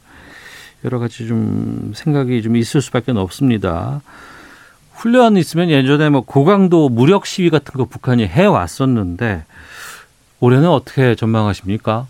[0.85, 4.01] 여러 가지 좀 생각이 좀 있을 수밖에 없습니다.
[4.99, 9.45] 훈련 있으면 예전에 뭐 고강도 무력 시위 같은 거 북한이 해 왔었는데
[10.41, 12.07] 올해는 어떻게 전망하십니까?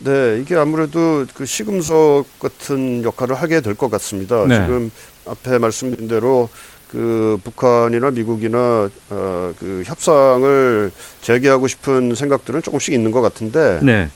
[0.00, 4.44] 네, 이게 아무래도 그 시금석 같은 역할을 하게 될 것 같습니다.
[4.46, 4.56] 네.
[4.56, 4.90] 지금
[5.26, 6.48] 앞에 말씀드린 대로
[6.90, 10.90] 그 북한이나 미국이나 어, 그 협상을
[11.22, 14.08] 재개하고 싶은 생각들은 조금씩 있는 것 같은데 네.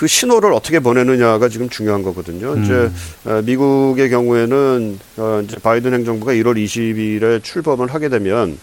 [0.00, 2.54] 그 신호를 어떻게 보내느냐가 지금 중요한 거거든요.
[2.54, 2.64] 음.
[2.64, 2.90] 이제
[3.26, 8.58] 어, 미국의 경우에는 어, 이제 바이든 행정부가 1월 20일에 출범을 하게 되면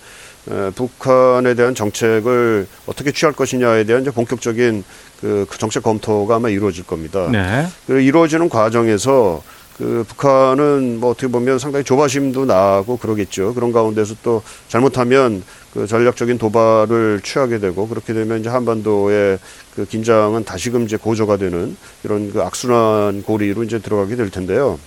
[0.50, 4.84] 어, 북한에 대한 정책을 어떻게 취할 것이냐에 대한 이제 본격적인
[5.21, 7.30] 그, 그 정책 검토가 아마 이루어질 겁니다.
[7.32, 7.67] 네.
[7.86, 9.43] 그 이루어지는 과정에서
[9.77, 13.53] 그 북한은 뭐 어떻게 보면 상당히 조바심도 나고 그러겠죠.
[13.53, 19.37] 그런 가운데서 또 잘못하면 그 전략적인 도발을 취하게 되고 그렇게 되면 이제 한반도의
[19.75, 24.79] 그 긴장은 다시금 이제 고조가 되는 이런 그 악순환 고리로 이제 들어가게 될 텐데요.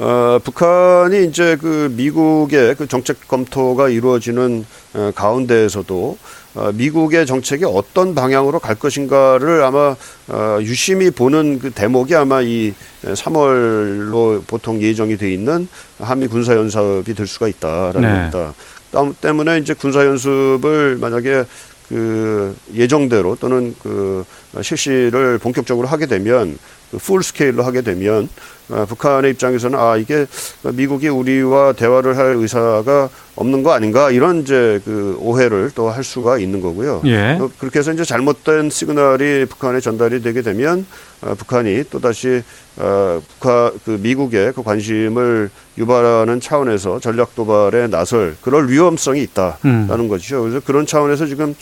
[0.00, 6.18] 어, 북한이 이제 그 미국의 그 정책 검토가 이루어지는 어, 가운데에서도
[6.54, 9.94] 어, 미국의 정책이 어떤 방향으로 갈 것인가를 아마
[10.28, 12.72] 어, 유심히 보는 그 대목이 아마 이
[13.04, 18.30] 3월로 보통 예정이 돼 있는 한미 군사 연습이 될 수가 있다라는 네.
[18.30, 18.54] 겁니다.
[18.90, 21.44] 땀 때문에 이제 군사 연습을 만약에
[21.90, 24.24] 그 예정대로 또는 그
[24.62, 28.28] 실시를 본격적으로 하게 되면 그 풀 스케일로 하게 되면
[28.70, 30.26] 어, 북한의 입장에서는 아 이게
[30.62, 36.38] 미국이 우리와 대화를 할 의사가 없는 거 아닌가 이런 이제 그 오해를 또 할 수가
[36.38, 37.02] 있는 거고요.
[37.06, 37.38] 예.
[37.40, 40.86] 어, 그렇게 해서 이제 잘못된 시그널이 북한에 전달이 되게 되면
[41.22, 42.42] 어, 북한이 또 다시
[42.76, 50.08] 어, 북한 그 미국의 그 관심을 유발하는 차원에서 전략 도발에 나설 그럴 위험성이 있다라는 음.
[50.08, 50.42] 거죠.
[50.42, 51.54] 그래서 그런 차원에서 지금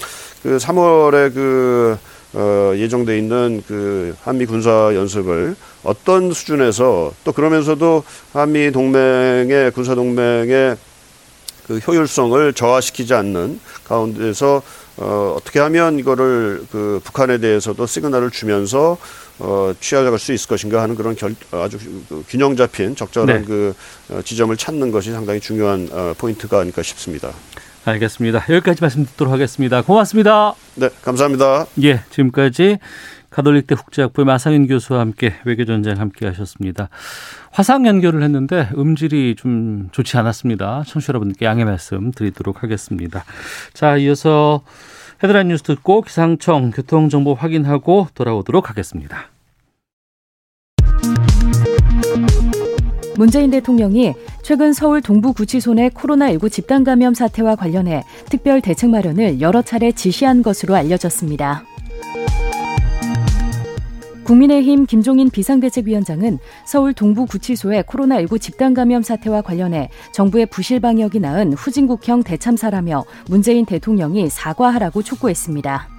[0.42, 1.96] 그 3월에 그
[2.34, 10.76] 어, 예정돼 있는 그 한미 군사 연습을 어떤 수준에서 또 그러면서도 한미 동맹의 군사 동맹의
[11.66, 14.62] 그 효율성을 저하시키지 않는 가운데서
[14.96, 18.98] 어, 어떻게 하면 이거를 그 북한에 대해서도 시그널을 주면서
[19.38, 23.44] 어, 취하갈 수 있을 것인가 하는 그런 결, 아주 그 균형 잡힌 적절한 네.
[23.46, 23.74] 그
[24.08, 27.32] 어, 지점을 찾는 것이 상당히 중요한 어, 포인트가 아닐까 싶습니다.
[27.88, 28.44] 알겠습니다.
[28.48, 29.82] 여기까지 말씀 듣도록 하겠습니다.
[29.82, 30.54] 고맙습니다.
[30.76, 31.66] 네, 감사합니다.
[31.82, 32.78] 예, 지금까지
[33.30, 36.88] 가톨릭대 국제학부의 마상인 교수와 함께 외교전쟁 함께 하셨습니다.
[37.50, 40.84] 화상 연결을 했는데 음질이 좀 좋지 않았습니다.
[40.86, 43.24] 청취자 여러분께 양해 말씀 드리도록 하겠습니다.
[43.74, 44.62] 자, 이어서
[45.22, 49.28] 헤드라인 뉴스 듣고 기상청 교통정보 확인하고 돌아오도록 하겠습니다.
[53.18, 59.60] 문재인 대통령이 최근 서울 동부구치소 내 코로나19 집단 감염 사태와 관련해 특별 대책 마련을 여러
[59.60, 61.64] 차례 지시한 것으로 알려졌습니다.
[64.22, 72.22] 국민의힘 김종인 비상대책위원장은 서울 동부구치소의 코로나19 집단 감염 사태와 관련해 정부의 부실 방역이 낳은 후진국형
[72.22, 75.97] 대참사라며 문재인 대통령이 사과하라고 촉구했습니다.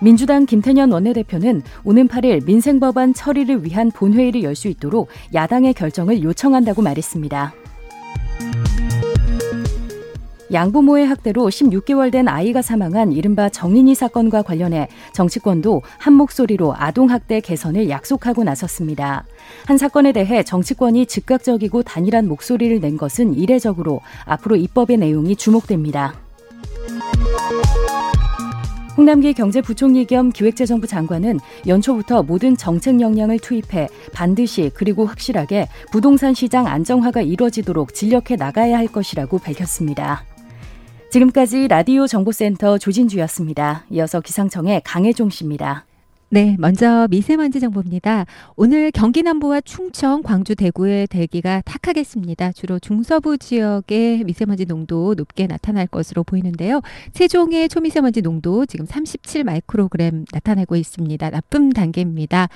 [0.00, 6.82] 민주당 김태년 원내대표는 오는 8일 민생법안 처리를 위한 본회의를 열 수 있도록 야당의 결정을 요청한다고
[6.82, 7.54] 말했습니다.
[10.50, 17.88] 양부모의 학대로 16개월 된 아이가 사망한 이른바 정인이 사건과 관련해 정치권도 한 목소리로 아동학대 개선을
[17.88, 19.26] 약속하고 나섰습니다.
[19.66, 26.14] 한 사건에 대해 정치권이 즉각적이고 단일한 목소리를 낸 것은 이례적으로 앞으로 입법의 내용이 주목됩니다.
[28.98, 36.66] 홍남기 경제부총리 겸 기획재정부 장관은 연초부터 모든 정책 역량을 투입해 반드시 그리고 확실하게 부동산 시장
[36.66, 40.24] 안정화가 이뤄지도록 진력해 나가야 할 것이라고 밝혔습니다.
[41.12, 43.84] 지금까지 라디오 정보센터 조진주였습니다.
[43.90, 45.86] 이어서 기상청의 강혜종 씨입니다.
[46.30, 48.26] 네, 먼저 미세먼지 정보입니다.
[48.54, 52.52] 오늘 경기 남부와 충청, 광주, 대구의 대기가 탁하겠습니다.
[52.52, 56.82] 주로 중서부 지역의 미세먼지 농도 높게 나타날 것으로 보이는데요.
[57.14, 61.30] 세종의 초미세먼지 농도 지금 37 마이크로그램 나타내고 있습니다.
[61.30, 62.50] 나쁨 단계입니다.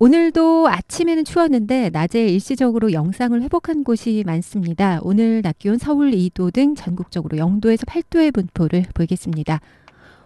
[0.00, 4.98] 오늘도 아침에는 추웠는데 낮에 일시적으로 영상을 회복한 곳이 많습니다.
[5.02, 9.60] 오늘 낮 기온 서울 2도 등 전국적으로 0도에서 8도의 분포를 보이겠습니다.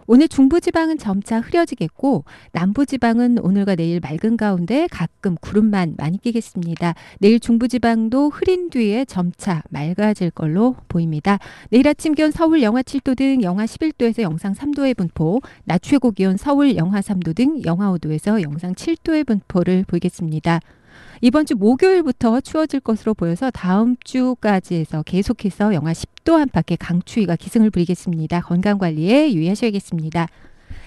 [0.09, 6.95] 오늘 중부지방은 점차 흐려지겠고 남부지방은 오늘과 내일 맑은 가운데 가끔 구름만 많이 끼겠습니다.
[7.19, 11.39] 내일 중부지방도 흐린 뒤에 점차 맑아질 걸로 보입니다.
[11.69, 16.37] 내일 아침 기온 서울 영하 7도 등 영하 11도에서 영상 3도의 분포, 낮 최고 기온
[16.37, 20.61] 서울 영하 3도 등 영하 5도에서 영상 7도의 분포를 보이겠습니다.
[21.21, 27.71] 이번 주 목요일부터 추워질 것으로 보여서 다음 주까지 해서 계속해서 영하 10도 안팎의 강추위가 기승을
[27.71, 28.41] 부리겠습니다.
[28.41, 30.27] 건강 관리에 유의하셔야겠습니다.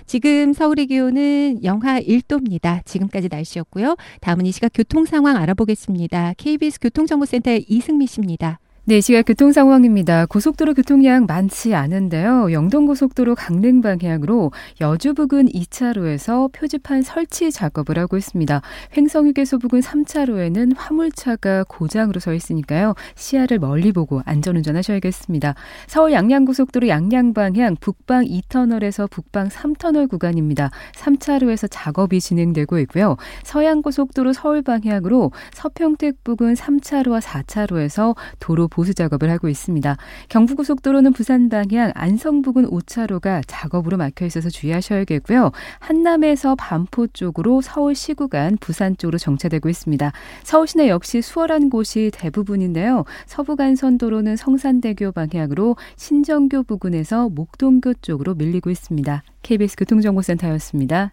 [0.06, 2.84] 지금 서울의 기온은 영하 1도입니다.
[2.84, 3.96] 지금까지 날씨였고요.
[4.20, 6.34] 다음은 이 시각 교통 상황 알아보겠습니다.
[6.36, 8.60] KBS 교통정보센터의 이승미 씨입니다.
[8.90, 10.26] 네, 이 시각 교통 상황입니다.
[10.26, 12.50] 고속도로 교통량 많지 않은데요.
[12.50, 14.50] 영동고속도로 강릉 방향으로
[14.80, 18.60] 여주 부근 2차로에서 표지판 설치 작업을 하고 있습니다.
[18.96, 22.94] 횡성휴게소 부근 3차로에는 화물차가 고장으로 서 있으니까요.
[23.14, 25.54] 시야를 멀리 보고 안전운전 하셔야겠습니다.
[25.86, 30.70] 서울 양양고속도로 양양 방향 북방 2터널에서 북방 3터널 구간입니다.
[30.96, 33.16] 3차로에서 작업이 진행되고 있고요.
[33.44, 39.96] 서양고속도로 서울 방향으로 서평택 부근 3차로와 4차로에서 도로 보수 작업을 하고 있습니다.
[40.28, 45.52] 경부고속도로는 부산 방향 안성 부근 5차로가 작업으로 막혀 있어서 주의하셔야겠고요.
[45.78, 50.12] 한남에서 반포 쪽으로 서울 시 구 간 부산 쪽으로 정체되고 있습니다.
[50.42, 53.04] 서울 시내 역시 수월한 곳이 대부분인데요.
[53.26, 59.22] 서부간 선도로는 성산대교 방향으로 신정교 부근에서 목동교 쪽으로 밀리고 있습니다.
[59.42, 61.12] KBS 교통정보센터였습니다.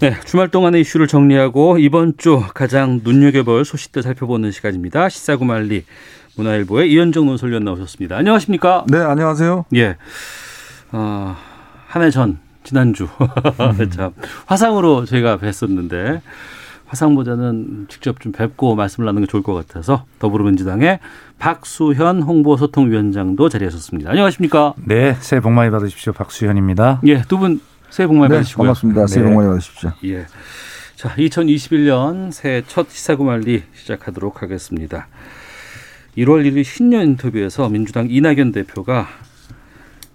[0.00, 5.10] 네, 주말 동안의 이슈를 정리하고 이번 주 가장 눈여겨볼 소식들 살펴보는 시간입니다.
[5.10, 5.84] 시사구말리
[6.36, 8.16] 문화일보의 이현정 논설위원 나오셨습니다.
[8.16, 8.86] 안녕하십니까?
[8.88, 9.66] 네, 안녕하세요.
[9.74, 9.96] 예,
[10.92, 11.36] 어,
[11.86, 13.08] 한해 전 지난주
[13.94, 14.12] 참
[14.46, 16.22] 화상으로 저희가 뵀었는데
[16.86, 20.98] 화상보다는 직접 좀 뵙고 말씀을 나누는 게 좋을 것 같아서 더불어민주당의
[21.38, 24.10] 박수현 홍보소통위원장도 자리하셨습니다.
[24.10, 24.72] 안녕하십니까?
[24.82, 26.14] 네, 새해 복 많이 받으십시오.
[26.14, 27.02] 박수현입니다.
[27.04, 28.66] 예, 두 분 새해 복 많이 네, 받으시고요.
[28.66, 29.06] 반갑습니다.
[29.06, 29.92] 새해 복 많이 받으십시오.
[30.04, 30.26] 예.
[30.94, 35.08] 자, 2021년 새해 첫 시사구말리 시작하도록 하겠습니다.
[36.16, 39.08] 1월 1일 신년 인터뷰에서 민주당 이낙연 대표가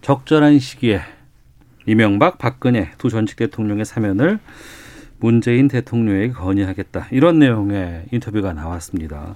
[0.02, 1.02] 적절한 시기에
[1.86, 4.40] 이명박, 박근혜 두 전직 대통령의 사면을
[5.20, 7.08] 문재인 대통령에게 건의하겠다.
[7.12, 9.36] 이런 내용의 인터뷰가 나왔습니다.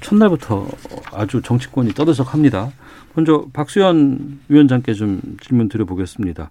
[0.00, 0.66] 첫날부터
[1.12, 2.70] 아주 정치권이 떠들썩합니다.
[3.14, 6.50] 먼저 박수현 위원장께 좀 질문 드려보겠습니다.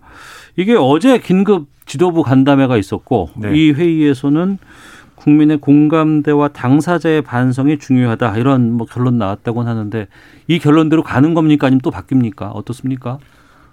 [0.55, 3.55] 이게 어제 긴급 지도부 간담회가 있었고 네.
[3.55, 4.57] 이 회의에서는
[5.15, 10.07] 국민의 공감대와 당사자의 반성이 중요하다 이런 뭐 결론 나왔다고 하는데
[10.47, 13.19] 이 결론대로 가는 겁니까 아니면 또 바뀝니까 어떻습니까?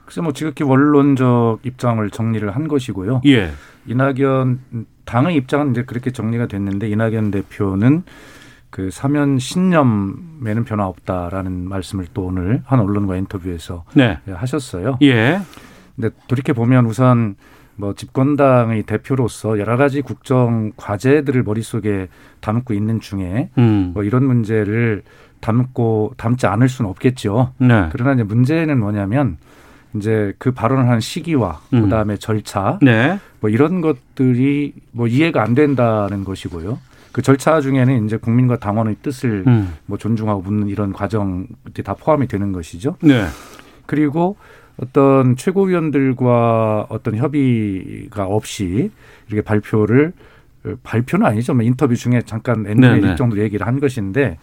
[0.04, 3.22] 글쎄 뭐 지극히 원론적 입장을 정리를 한 것이고요.
[3.26, 3.52] 예.
[3.87, 4.61] 이낙연
[5.04, 8.04] 당의 입장은 이제 그렇게 정리가 됐는데 이낙연 대표는
[8.72, 14.18] 그 사면 신념에는 변화 없다라는 말씀을 또 오늘 한 언론과 인터뷰에서 네.
[14.26, 14.96] 하셨어요.
[15.02, 15.40] 예.
[15.94, 17.37] 근데 돌이켜 보면 우선
[17.76, 22.08] 뭐 집권당의 대표로서 여러 가지 국정 과제들을 머릿속에
[22.40, 23.90] 담고 있는 중에 음.
[23.92, 25.02] 뭐 이런 문제를
[25.40, 27.52] 담고 담지 않을 수는 없겠죠.
[27.58, 27.90] 네.
[27.92, 29.37] 그러나 이제 문제는 뭐냐면
[29.94, 31.82] 이제 그 발언을 한 시기와 음.
[31.82, 33.18] 그다음에 절차 네.
[33.40, 36.78] 뭐 이런 것들이 뭐 이해가 안 된다는 것이고요.
[37.12, 39.75] 그 절차 중에는 이제 국민과 당원의 뜻을 음.
[39.87, 42.96] 뭐 존중하고 묻는 이런 과정들이 다 포함이 되는 것이죠.
[43.03, 43.27] 네.
[43.87, 44.37] 그리고
[44.79, 48.90] 어떤 최고위원들과 어떤 협의가 없이
[49.29, 50.12] 이렇게 발표를
[50.83, 51.55] 발표는 아니죠.
[51.55, 52.87] 뭐 인터뷰 중에 잠깐 네네.
[52.87, 54.38] 엔드메일 정도 얘기를 한 것인데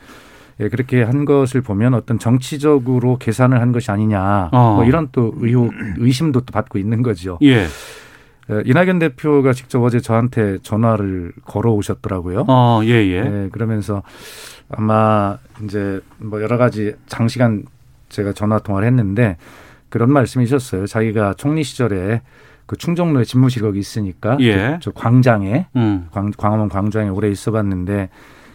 [0.60, 4.76] 예, 그렇게 한 것을 보면 어떤 정치적으로 계산을 한 것이 아니냐 어.
[4.76, 7.40] 뭐 이런 또 의혹 의심도 또 받고 있는 거죠.
[7.42, 7.66] 예.
[8.52, 12.46] 예, 이낙연 대표가 직접 어제 저한테 전화를 걸어 오셨더라고요.
[12.48, 13.16] 어, 예, 예.
[13.18, 14.02] 예, 그러면서
[14.70, 17.64] 아마 이제 뭐 여러 가지 장시간
[18.10, 19.38] 제가 전화 통화를 했는데
[19.90, 20.86] 그런 말씀이셨어요.
[20.88, 22.22] 자기가 총리 시절에
[22.66, 24.78] 그 충정로에 집무실 거기 있으니까 예.
[24.82, 26.08] 저, 저 광장에 음.
[26.12, 28.10] 광, 광화문 광장에 오래 있어봤는데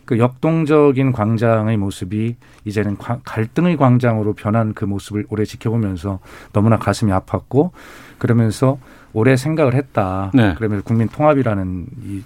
[0.05, 6.21] 그 역동적인 광장의 모습이 이제는 과- 갈등의 광장으로 변한 그 모습을 오래 지켜보면서
[6.53, 7.71] 너무나 가슴이 아팠고
[8.19, 8.79] 그러면서
[9.15, 10.31] 오래 생각을 했다.
[10.35, 10.55] 네.
[10.55, 12.23] 그러면서 국민 통합이라는 이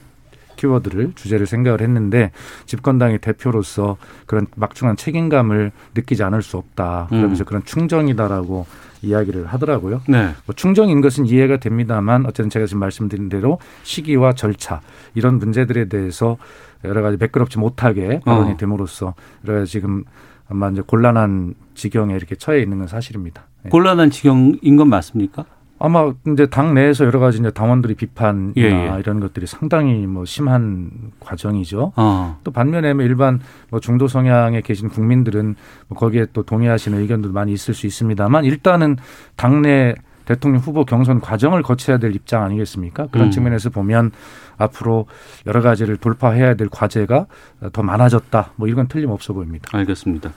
[0.56, 2.32] 키워드를 주제를 생각을 했는데
[2.66, 3.96] 집권당의 대표로서
[4.26, 7.06] 그런 막중한 책임감을 느끼지 않을 수 없다.
[7.10, 7.46] 그러면서 음.
[7.46, 8.66] 그런 충정이다라고
[9.02, 10.02] 이야기를 하더라고요.
[10.08, 10.34] 네.
[10.46, 14.80] 뭐 충정인 것은 이해가 됩니다만 어쨌든 제가 지금 말씀드린 대로 시기와 절차
[15.14, 16.36] 이런 문제들에 대해서
[16.84, 18.56] 여러 가지 매끄럽지 못하게 발언이 어.
[18.56, 19.14] 됨으로써
[19.46, 20.04] 여러 가지 지금
[20.48, 23.44] 아마 이제 곤란한 지경에 이렇게 처해 있는 건 사실입니다.
[23.66, 23.68] 예.
[23.68, 25.44] 곤란한 지경인 건 맞습니까?
[25.78, 28.98] 아마 이제 당 내에서 여러 가지 이제 당원들이 비판이나 예, 예.
[28.98, 31.92] 이런 것들이 상당히 뭐 심한 과정이죠.
[31.96, 32.38] 어.
[32.42, 35.54] 또 반면에 뭐 일반 뭐 중도 성향에 계신 국민들은
[35.88, 38.96] 뭐 거기에 또 동의하시는 의견도 많이 있을 수 있습니다만 일단은
[39.36, 43.06] 당내 대통령 후보 경선 과정을 거쳐야 될 입장 아니겠습니까?
[43.10, 43.30] 그런 음.
[43.30, 44.10] 측면에서 보면
[44.58, 45.06] 앞으로
[45.46, 47.26] 여러 가지를 돌파해야 될 과제가
[47.72, 48.52] 더 많아졌다.
[48.56, 49.70] 뭐 이건 틀림없어 보입니다.
[49.72, 50.30] 알겠습니다.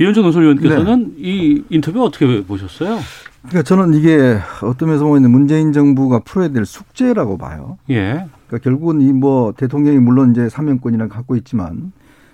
[0.00, 2.98] 이현정 논설위원께서는 이 인터뷰 어떻게 보셨어요?
[3.42, 7.78] 그러니까 저는 이게 어떤 면에서 보면 문재인 정부가 풀어야 될 숙제라고 봐요.
[7.90, 8.26] 예.
[8.48, 11.92] 그러니까 결국은 이 뭐 대통령이 물론 이제 사면권이랑 갖고 있지만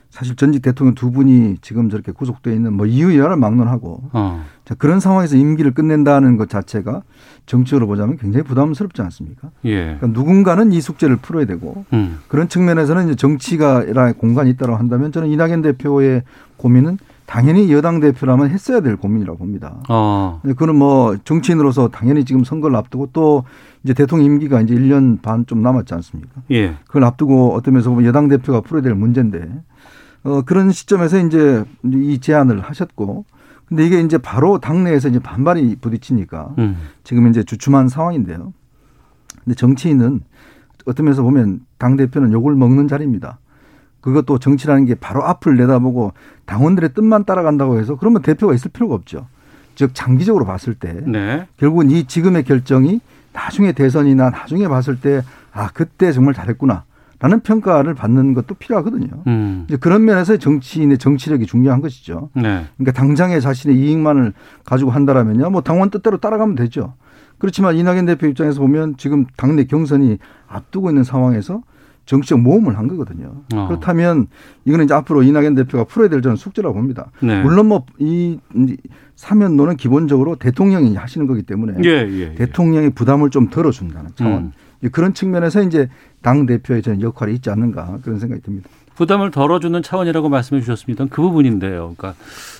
[0.08, 4.44] 사실 전직 대통령 두 분이 지금 저렇게 구속돼 있는 뭐 이유 여하를 막론하고 어.
[4.64, 7.02] 자, 그런 상황에서 임기를 끝낸다는 것 자체가
[7.46, 9.50] 정치적으로 보자면 굉장히 부담스럽지 않습니까?
[9.64, 9.96] 예.
[9.98, 12.18] 그러니까 누군가는 이 숙제를 풀어야 되고 음.
[12.28, 16.22] 그런 측면에서는 이제 정치가라 공간이 있다고 한다면 저는 이낙연 대표의
[16.56, 16.98] 고민은
[17.30, 19.76] 당연히 여당 대표라면 했어야 될 고민이라고 봅니다.
[19.88, 20.40] 어.
[20.56, 23.44] 그는 뭐 정치인으로서 당연히 지금 선거를 앞두고 또
[23.84, 26.42] 이제 대통령 임기가 이제 1년 반 좀 남았지 않습니까?
[26.50, 26.74] 예.
[26.88, 29.48] 그걸 앞두고 어떤 면에서 보면 여당 대표가 풀어야 될 문제인데
[30.24, 33.24] 어 그런 시점에서 이제 이 제안을 하셨고
[33.66, 36.78] 근데 이게 이제 바로 당내에서 이제 반발이 부딪히니까 음.
[37.04, 38.52] 지금 이제 주춤한 상황인데요.
[39.44, 40.20] 근데 정치인은
[40.84, 43.38] 어떤 면에서 보면 당 대표는 욕을 먹는 자리입니다.
[44.00, 46.12] 그것도 정치라는 게 바로 앞을 내다보고
[46.46, 49.26] 당원들의 뜻만 따라간다고 해서 그러면 대표가 있을 필요가 없죠.
[49.74, 51.46] 즉 장기적으로 봤을 때 네.
[51.56, 53.00] 결국은 이 지금의 결정이
[53.32, 55.22] 나중에 대선이나 나중에 봤을 때
[55.52, 56.84] 아 그때 정말 잘했구나.
[57.22, 59.08] 라는 평가를 받는 것도 필요하거든요.
[59.26, 59.66] 음.
[59.68, 62.30] 이제 그런 면에서 정치인의 정치력이 중요한 것이죠.
[62.34, 62.64] 네.
[62.78, 64.32] 그러니까 당장에 자신의 이익만을
[64.64, 66.94] 가지고 한다라면요, 뭐 당원 뜻대로 따라가면 되죠.
[67.36, 70.16] 그렇지만 이낙연 대표 입장에서 보면 지금 당내 경선이
[70.48, 71.62] 앞두고 있는 상황에서
[72.06, 73.42] 정치적 모험을 한 거거든요.
[73.54, 73.68] 어.
[73.68, 74.26] 그렇다면
[74.64, 77.10] 이거는 이제 앞으로 이낙연 대표가 풀어야 될 저는 숙제라고 봅니다.
[77.20, 77.42] 네.
[77.42, 78.38] 물론 뭐 이
[79.20, 82.34] 사면론은 기본적으로 대통령이 하시는 거기 때문에 예, 예, 예.
[82.36, 84.88] 대통령이 부담을 좀 덜어준다는 차원 음.
[84.90, 85.90] 그런 측면에서 이제
[86.22, 88.70] 당 대표의 저는 역할이 있지 않는가 그런 생각이 듭니다.
[88.94, 91.04] 부담을 덜어주는 차원이라고 말씀해 주셨습니다.
[91.10, 91.94] 그 부분인데요.
[91.98, 92.14] 그러니까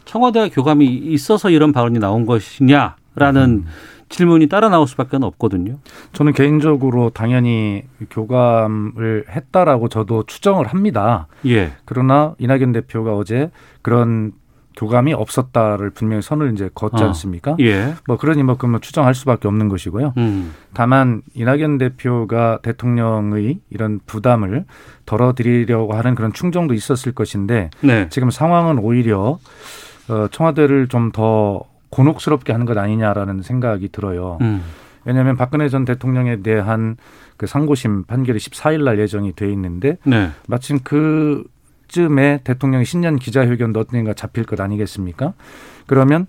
[0.04, 3.64] 청와대와 교감이 있어서 이런 발언이 나온 것이냐라는
[4.10, 5.78] 질문이 따라 나올 수밖에 없거든요.
[6.12, 11.28] 저는 개인적으로 당연히 교감을 했다라고 저도 추정을 합니다.
[11.46, 11.72] 예.
[11.86, 13.50] 그러나 이낙연 대표가 어제
[13.82, 14.32] 그런
[14.76, 17.08] 교감이 없었다를 분명히 선을 이제 걷지 어.
[17.08, 17.56] 않습니까?
[17.60, 17.94] 예.
[18.06, 20.14] 뭐 그러니 뭐 그러면 추정할 수밖에 없는 것이고요.
[20.16, 20.54] 음.
[20.74, 24.64] 다만 이낙연 대표가 대통령의 이런 부담을
[25.06, 28.08] 덜어드리려고 하는 그런 충정도 있었을 것인데 네.
[28.10, 29.38] 지금 상황은 오히려
[30.08, 34.38] 어, 청와대를 좀더 곤혹스럽게 하는 것 아니냐라는 생각이 들어요.
[34.40, 34.62] 음.
[35.04, 36.96] 왜냐하면 박근혜 전 대통령에 대한
[37.36, 40.30] 그 상고심 판결이 14일 날 예정이 돼 있는데 네.
[40.46, 41.44] 마침 그
[41.88, 45.32] 쯤에 대통령이 신년 기자회견도 어딘가 잡힐 것 아니겠습니까?
[45.86, 46.26] 그러면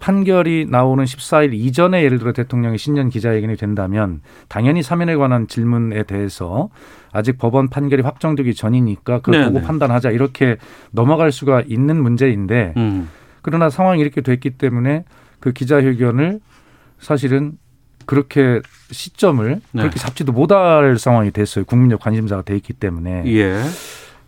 [0.00, 6.70] 판결이 나오는 14일 이전에 예를 들어 대통령이 신년 기자회견이 된다면 당연히 사면에 관한 질문에 대해서
[7.12, 9.66] 아직 법원 판결이 확정되기 전이니까 그걸 네, 보고 네.
[9.66, 10.56] 판단하자 이렇게
[10.90, 13.08] 넘어갈 수가 있는 문제인데 음.
[13.42, 15.04] 그러나 상황이 이렇게 됐기 때문에
[15.40, 16.40] 그 기자회견을
[16.98, 17.58] 사실은
[18.06, 19.82] 그렇게 시점을 네.
[19.82, 21.64] 그렇게 잡지도 못할 상황이 됐어요.
[21.64, 23.24] 국민적 관심사가 돼 있기 때문에.
[23.26, 23.62] 예.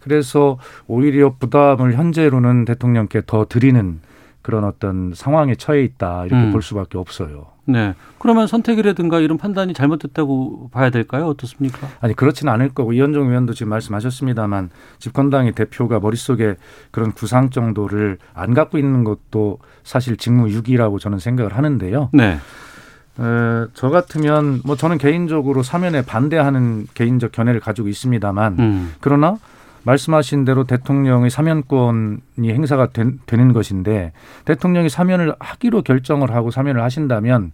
[0.00, 4.00] 그래서 오히려 부담을 현재로는 대통령께 더 드리는
[4.44, 6.52] 그런 어떤 상황에 처해 있다 이렇게 음.
[6.52, 7.46] 볼 수밖에 없어요.
[7.64, 7.94] 네.
[8.18, 11.28] 그러면 선택이라든가 이런 판단이 잘못됐다고 봐야 될까요?
[11.28, 11.88] 어떻습니까?
[12.02, 14.68] 아니 그렇지는 않을 거고 이현종 의원도 지금 말씀하셨습니다만
[14.98, 16.56] 집권당의 대표가 머릿속에
[16.90, 22.10] 그런 구상 정도를 안 갖고 있는 것도 사실 직무유기라고 저는 생각을 하는데요.
[22.12, 22.32] 네.
[22.32, 28.92] 에, 저 같으면 뭐 저는 개인적으로 사면에 반대하는 개인적 견해를 가지고 있습니다만 음.
[29.00, 29.38] 그러나
[29.84, 34.12] 말씀하신 대로 대통령의 사면권이 행사가 된, 되는 것인데
[34.44, 37.52] 대통령이 사면을 하기로 결정을 하고 사면을 하신다면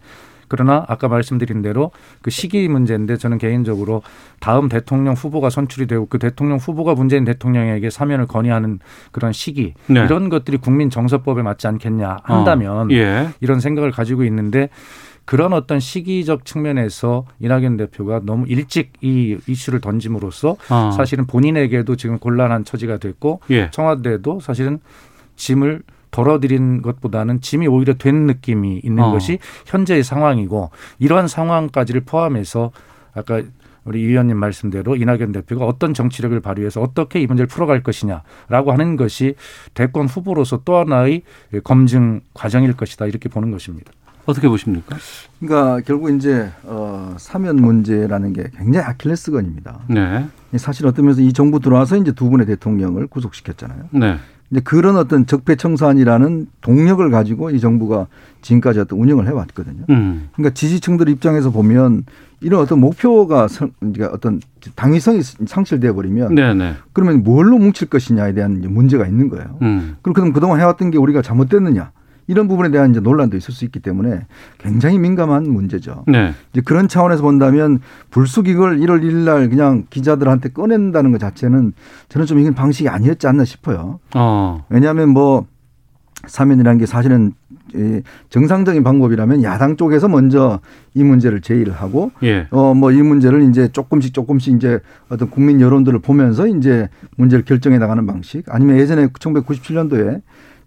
[0.50, 4.02] 그러나 아까 말씀드린 대로 그 시기 문제인데 저는 개인적으로
[4.40, 8.80] 다음 대통령 후보가 선출이 되고 그 대통령 후보가 문재인 대통령에게 사면을 건의하는
[9.12, 10.00] 그런 시기 네.
[10.04, 12.94] 이런 것들이 국민 정서법에 맞지 않겠냐 한다면 어.
[12.94, 13.28] 예.
[13.40, 14.70] 이런 생각을 가지고 있는데
[15.30, 20.90] 그런 어떤 시기적 측면에서 이낙연 대표가 너무 일찍 이 이슈를 던짐으로써 어.
[20.90, 23.70] 사실은 본인에게도 지금 곤란한 처지가 됐고 예.
[23.70, 24.80] 청와대도 사실은
[25.36, 29.12] 짐을 덜어드린 것보다는 짐이 오히려 된 느낌이 있는 어.
[29.12, 32.72] 것이 현재의 상황이고 이러한 상황까지를 포함해서
[33.14, 33.40] 아까
[33.84, 38.96] 우리 이 의원님 말씀대로 이낙연 대표가 어떤 정치력을 발휘해서 어떻게 이 문제를 풀어갈 것이냐라고 하는
[38.96, 39.36] 것이
[39.74, 41.22] 대권 후보로서 또 하나의
[41.62, 43.92] 검증 과정일 것이다 이렇게 보는 것입니다.
[44.26, 44.96] 어떻게 보십니까?
[45.40, 49.80] 그러니까 결국 이제 어, 사면 문제라는 게 굉장히 아킬레스건입니다.
[49.88, 50.26] 네.
[50.56, 53.84] 사실 어떤 면에서 이 정부 들어와서 이제 두 분의 대통령을 구속시켰잖아요.
[53.92, 54.16] 네.
[54.50, 58.06] 이제 그런 어떤 적폐청산이라는 동력을 가지고 이 정부가
[58.42, 59.84] 지금까지 어떤 운영을 해왔거든요.
[59.90, 60.28] 음.
[60.34, 62.04] 그러니까 지지층들 입장에서 보면
[62.40, 64.40] 이런 어떤 목표가 성- 그러니까 어떤
[64.74, 66.74] 당위성이 상실돼 버리면 네, 네.
[66.92, 69.58] 그러면 뭘로 뭉칠 것이냐에 대한 문제가 있는 거예요.
[69.62, 69.96] 음.
[70.02, 71.92] 그럼 그럼 그동안 해왔던 게 우리가 잘못됐느냐
[72.30, 74.24] 이런 부분에 대한 이제 논란도 있을 수 있기 때문에
[74.58, 76.04] 굉장히 민감한 문제죠.
[76.06, 76.32] 네.
[76.52, 81.72] 이제 그런 차원에서 본다면 불쑥 이걸 1월 1일 날 그냥 기자들한테 꺼낸다는 것 자체는
[82.08, 83.98] 저는 좀 이건 방식이 아니었지 않나 싶어요.
[84.14, 84.64] 어.
[84.68, 85.44] 왜냐하면 뭐
[86.28, 87.32] 사면이라는 게 사실은
[87.74, 90.60] 이 정상적인 방법이라면 야당 쪽에서 먼저
[90.94, 92.46] 이 문제를 제의를 하고 예.
[92.50, 94.78] 어뭐 이 문제를 이제 조금씩 조금씩 이제
[95.08, 100.20] 어떤 국민 여론들을 보면서 이제 문제를 결정해 나가는 방식 아니면 예전에 1997년도에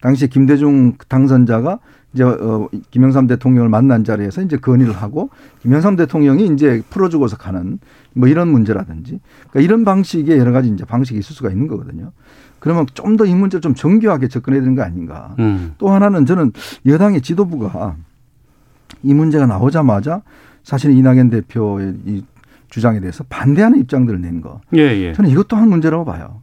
[0.03, 1.79] 당시 김대중 당선자가
[2.13, 5.29] 이제 어 김영삼 대통령을 만난 자리에서 이제 건의를 하고
[5.61, 7.79] 김영삼 대통령이 이제 풀어주고서 가는
[8.13, 12.11] 뭐 이런 문제라든지 그러니까 이런 방식의 여러 가지 이제 방식이 있을 수가 있는 거거든요.
[12.59, 15.35] 그러면 좀 더 이 문제를 좀 정교하게 접근해야 되는 거 아닌가.
[15.39, 15.73] 음.
[15.77, 16.51] 또 하나는 저는
[16.85, 17.95] 여당의 지도부가
[19.03, 20.21] 이 문제가 나오자마자
[20.63, 22.25] 사실 이낙연 대표의 이
[22.69, 24.59] 주장에 대해서 반대하는 입장들을 낸 거.
[24.75, 25.13] 예, 예.
[25.13, 26.41] 저는 이것도 한 문제라고 봐요.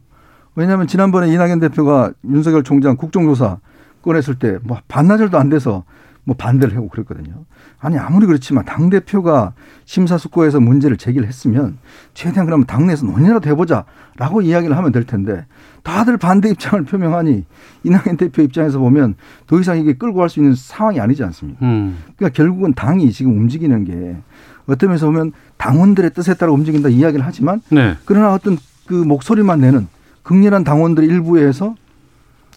[0.55, 3.57] 왜냐하면 지난번에 이낙연 대표가 윤석열 총장 국정조사
[4.01, 5.83] 꺼냈을 때 뭐 반나절도 안 돼서
[6.23, 7.33] 뭐 반대를 하고 그랬거든요.
[7.79, 9.53] 아니 아무리 그렇지만 당 대표가
[9.85, 11.79] 심사숙고해서 문제를 제기를 했으면
[12.13, 15.45] 최대한 그러면 당내에서 논의라도 해보자라고 이야기를 하면 될 텐데
[15.81, 17.43] 다들 반대 입장을 표명하니
[17.83, 19.15] 이낙연 대표 입장에서 보면
[19.47, 21.65] 더 이상 이게 끌고 갈 수 있는 상황이 아니지 않습니까?
[21.65, 21.97] 음.
[22.17, 24.15] 그러니까 결국은 당이 지금 움직이는 게
[24.67, 27.95] 어떤 면에서 보면 당원들의 뜻에 따라 움직인다 이야기를 하지만 네.
[28.05, 29.87] 그러나 어떤 그 목소리만 내는
[30.23, 31.75] 극렬한 당원들 일부에서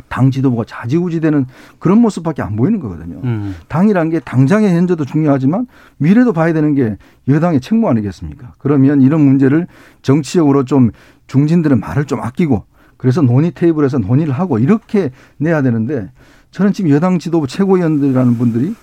[0.09, 1.47] 당 지도부가 좌지우지되는
[1.79, 3.21] 그런 모습밖에 안 보이는 거거든요.
[3.25, 3.55] 음.
[3.69, 5.67] 당이라는 게 당장의 현재도 중요하지만
[5.99, 6.97] 미래도 봐야 되는 게
[7.29, 8.55] 여당의 책무 아니겠습니까?
[8.59, 9.67] 그러면 이런 문제를
[10.03, 10.91] 정치적으로 좀
[11.27, 12.65] 중진들의 말을 좀 아끼고
[12.97, 16.11] 그래서 논의 테이블에서 논의를 하고 이렇게 내야 되는데
[16.51, 18.75] 저는 지금 여당 지도부 최고위원들이라는 분들이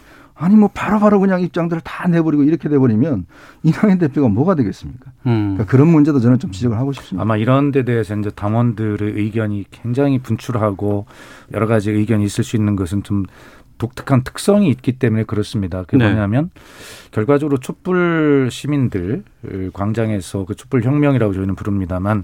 [0.41, 3.27] 아니 뭐 바로 바로 그냥 입장들을 다 내버리고 이렇게 돼버리면
[3.61, 5.11] 이낙연 대표가 뭐가 되겠습니까?
[5.27, 5.53] 음.
[5.53, 7.21] 그러니까 그런 문제도 저는 좀 지적을 하고 싶습니다.
[7.21, 11.05] 아마 이런 데 대해서 이제 당원들의 의견이 굉장히 분출하고
[11.53, 13.25] 여러 가지 의견이 있을 수 있는 것은 좀
[13.77, 15.83] 독특한 특성이 있기 때문에 그렇습니다.
[15.83, 16.05] 그게 네.
[16.05, 16.49] 뭐냐면
[17.11, 19.23] 결과적으로 촛불 시민들
[19.73, 22.23] 광장에서 그 촛불 혁명이라고 저희는 부릅니다만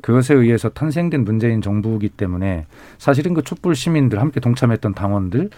[0.00, 2.66] 그것에 의해서 탄생된 문재인 정부이기 때문에
[2.98, 5.50] 사실은 그 촛불 시민들 함께 동참했던 당원들의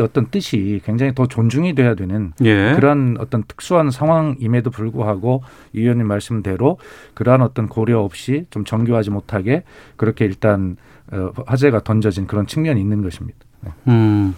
[0.00, 2.72] 어떤 뜻이 굉장히 더 존중이 돼야 되는 예.
[2.76, 6.78] 그러한 어떤 특수한 상황임에도 불구하고 이 의원님 말씀대로
[7.14, 9.64] 그러한 어떤 고려 없이 좀 정교하지 못하게
[9.96, 10.76] 그렇게 일단
[11.12, 13.38] 어, 화제가 던져진 그런 측면이 있는 것입니다.
[13.62, 13.70] 네.
[13.88, 14.34] 음.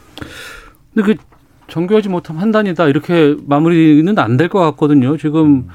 [0.94, 1.22] 근데 그
[1.68, 5.16] 정교하지 못한 판단이다 이렇게 마무리는 안 될 것 같거든요.
[5.16, 5.68] 지금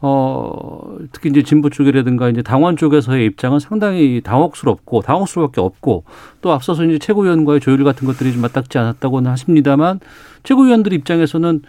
[0.00, 6.04] 어 특히 이제 진보 쪽이라든가 이제 당원 쪽에서의 입장은 상당히 당혹스럽고 당혹스러울밖에 없고
[6.40, 9.98] 또 앞서서 이제 최고위원과의 조율 같은 것들이 좀 맞닥지 않았다고는 하십니다만
[10.44, 11.62] 최고위원들 입장에서는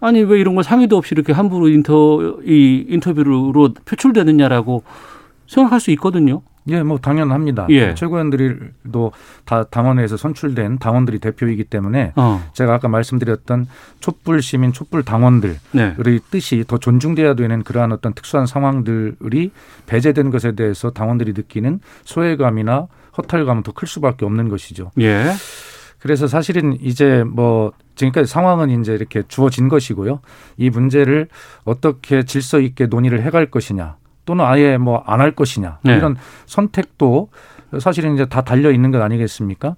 [0.00, 4.82] 아니 왜 이런 걸 상의도 없이 이렇게 함부로 인터 이 인터뷰로 표출되느냐라고
[5.46, 6.42] 생각할 수 있거든요.
[6.68, 7.66] 예, 뭐 당연합니다.
[7.70, 7.94] 예.
[7.94, 9.12] 최고위원들도
[9.44, 12.42] 다 당원에서 선출된 당원들이 대표이기 때문에 어.
[12.52, 13.66] 제가 아까 말씀드렸던
[14.00, 15.94] 촛불 시민, 촛불 당원들의 네.
[16.30, 19.50] 뜻이 더 존중돼야 되는 그러한 어떤 특수한 상황들이
[19.86, 24.90] 배제된 것에 대해서 당원들이 느끼는 소외감이나 허탈감은 더 클 수밖에 없는 것이죠.
[25.00, 25.32] 예.
[25.98, 30.20] 그래서 사실은 이제 뭐 지금까지 상황은 이제 이렇게 주어진 것이고요.
[30.56, 31.28] 이 문제를
[31.64, 33.96] 어떻게 질서 있게 논의를 해갈 것이냐
[34.30, 35.96] 또는 아예 뭐 안 할 것이냐 네.
[35.96, 36.14] 이런
[36.46, 37.30] 선택도
[37.80, 39.74] 사실은 이제 다 달려 있는 것 아니겠습니까?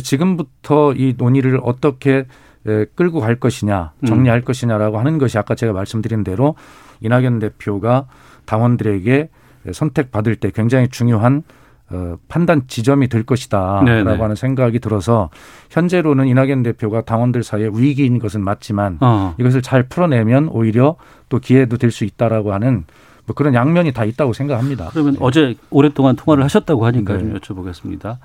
[0.00, 2.26] 지금부터 이 논의를 어떻게
[2.68, 6.54] 에, 끌고 갈 것이냐, 정리할 것이냐라고 하는 것이 아까 제가 말씀드린 대로
[7.00, 8.06] 이낙연 대표가
[8.44, 9.28] 당원들에게
[9.72, 11.42] 선택받을 때 굉장히 중요한
[11.90, 14.16] 어, 판단 지점이 될 것이다라고 네네.
[14.16, 15.30] 하는 생각이 들어서
[15.70, 19.34] 현재로는 이낙연 대표가 당원들 사이에 위기인 것은 맞지만 어.
[19.38, 20.96] 이것을 잘 풀어내면 오히려
[21.28, 22.84] 또 기회도 될 수 있다라고 하는
[23.26, 24.90] 뭐 그런 양면이 다 있다고 생각합니다.
[24.92, 27.18] 그러면 어제 오랫동안 통화를 하셨다고 하니까 네.
[27.20, 28.18] 좀 여쭤보겠습니다.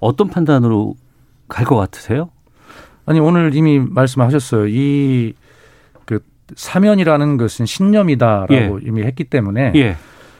[0.00, 0.94] 어떤 판단으로
[1.48, 2.30] 갈 것 같으세요?
[3.06, 4.66] 아니 오늘 이미 말씀하셨어요.
[4.68, 5.34] 이
[6.04, 6.20] 그
[6.54, 8.70] 사면이라는 것은 신념이다라고 예.
[8.82, 9.96] 이미 했기 때문에 예.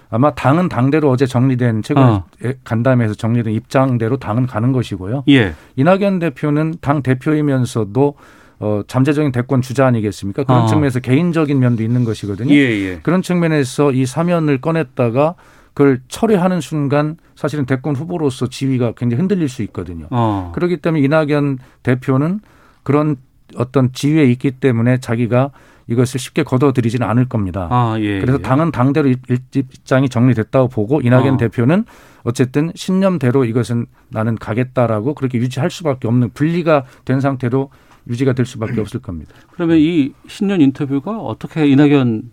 [0.09, 2.25] 아마 당은 당대로 어제 정리된 최근 어.
[2.63, 5.25] 간담회에서 정리된 입장대로 당은 가는 것이고요.
[5.29, 5.55] 예.
[5.75, 8.15] 이낙연 대표는 당 대표이면서도
[8.59, 10.45] 어, 잠재적인 대권 주자 아니겠습니까?
[10.45, 10.67] 그런 어.
[10.67, 12.53] 측면에서 개인적인 면도 있는 것이거든요.
[12.55, 13.01] 예, 예.
[13.03, 15.35] 그런 측면에서 이 사면을 꺼냈다가
[15.75, 20.07] 그걸 철회하는 순간 사실은 대권 후보로서 지위가 굉장히 흔들릴 수 있거든요.
[20.11, 20.53] 어.
[20.55, 22.41] 그렇기 때문에 이낙연 대표는
[22.83, 23.17] 그런
[23.57, 25.51] 어떤 지위에 있기 때문에 자기가
[25.89, 27.69] 이것을 쉽게 걷어들이지는 않을 겁니다.
[27.71, 28.21] 아, 예.
[28.21, 28.43] 그래서 예.
[28.43, 31.37] 당은 당대로 일- 일- 입장이 정리됐다고 보고 이낙연 어.
[31.37, 31.85] 대표는
[32.25, 37.71] 어쨌든 신념대로 이것은 나는 가겠다라고 그렇게 유지할 수밖에 없는 분리가 된 상태로
[38.09, 39.35] 유지가 될 수밖에 없을 겁니다.
[39.53, 42.31] 그러면 이 신년 인터뷰가 어떻게 이낙연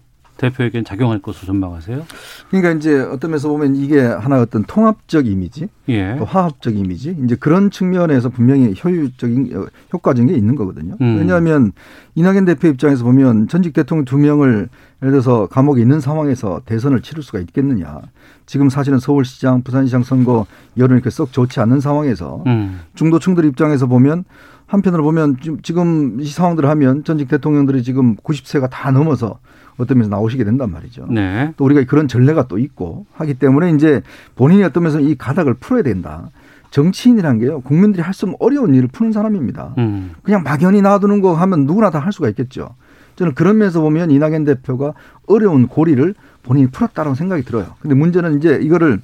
[0.50, 2.06] 대표에겐 작용할 것으로 전망하세요?
[2.50, 6.16] 그러니까 이제 어떤 면에서 보면 이게 하나 어떤 통합적 이미지, 예.
[6.18, 10.96] 또 화합적 이미지, 이제 그런 측면에서 분명히 효율적인 어, 효과적인 게 있는 거거든요.
[11.02, 11.18] 음.
[11.20, 11.72] 왜냐하면
[12.16, 14.68] 이낙연 대표 입장에서 보면 전직 대통령 두 명을
[15.02, 18.00] 예를 들어서 감옥에 있는 상황에서 대선을 치를 수가 있겠느냐.
[18.46, 20.46] 지금 사실은 서울시장, 부산시장 선거
[20.78, 22.82] 여론이 이렇게 썩 좋지 않는 상황에서 음.
[22.96, 24.26] 중도층들 입장에서 보면
[24.68, 29.40] 한편으로 보면 지금- 지금 이 상황들을 하면 전직 대통령들이 지금 90세가 다 넘어서
[29.78, 31.08] 어떤 면에서 나오시게 된단 말이죠.
[31.10, 31.54] 네.
[31.58, 34.02] 또 우리가 그런 전례가 또 있고 하기 때문에 이제
[34.36, 36.30] 본인이 어떤 면에서 이 가닥을 풀어야 된다.
[36.72, 37.62] 정치인이란 게요.
[37.62, 39.76] 국민들이 할 수 없는 어려운 일을 푸는 사람입니다.
[39.78, 40.14] 음.
[40.24, 42.76] 그냥 막연히 놔두는 거 하면 누구나 다 할 수가 있겠죠.
[43.16, 44.94] 저는 그런 면에서 보면 이낙연 대표가
[45.28, 47.76] 어려운 고리를 본인이 풀었다라고 생각이 들어요.
[47.80, 49.00] 근데 문제는 이제 이거를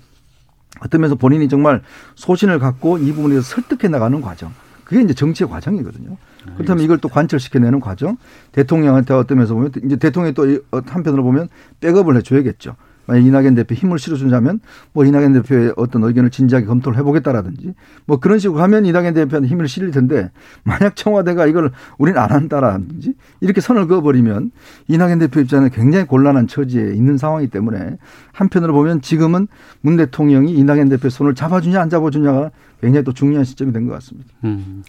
[0.81, 1.81] 어떤 면에서 본인이 정말
[2.15, 4.51] 소신을 갖고 이 부분에서 설득해 나가는 과정.
[4.89, 6.17] 그게 이제 정치의 과정이거든요.
[6.55, 8.17] 그렇다면 이걸 또 관철시켜내는 과정.
[8.53, 11.47] 대통령한테 어떤 면에서 보면 이제 대통령이 또 이- 어, 한편으로 보면
[11.79, 12.75] 백업을 해줘야겠죠.
[13.05, 14.59] 만약 이낙연 대표 힘을 실어준다면
[14.93, 17.73] 뭐 이낙연 대표의 어떤 의견을 진지하게 검토를 해보겠다라든지
[18.05, 20.31] 뭐 그런 식으로 하면 이낙연 대표한테 힘을 실릴 텐데
[20.63, 24.51] 만약 청와대가 이걸 우리는 안 한다라든지 이렇게 선을 그어버리면
[24.87, 27.97] 이낙연 대표 입장에는 굉장히 곤란한 처지에 있는 상황이기 때문에
[28.31, 29.47] 한편으로 보면 지금은
[29.81, 32.51] 문 대통령이 이낙연 대표의 손을 잡아주냐 안 잡아주냐가
[32.81, 34.29] 굉장히 또 중요한 시점이 된 것 같습니다.
[34.43, 34.83] 음.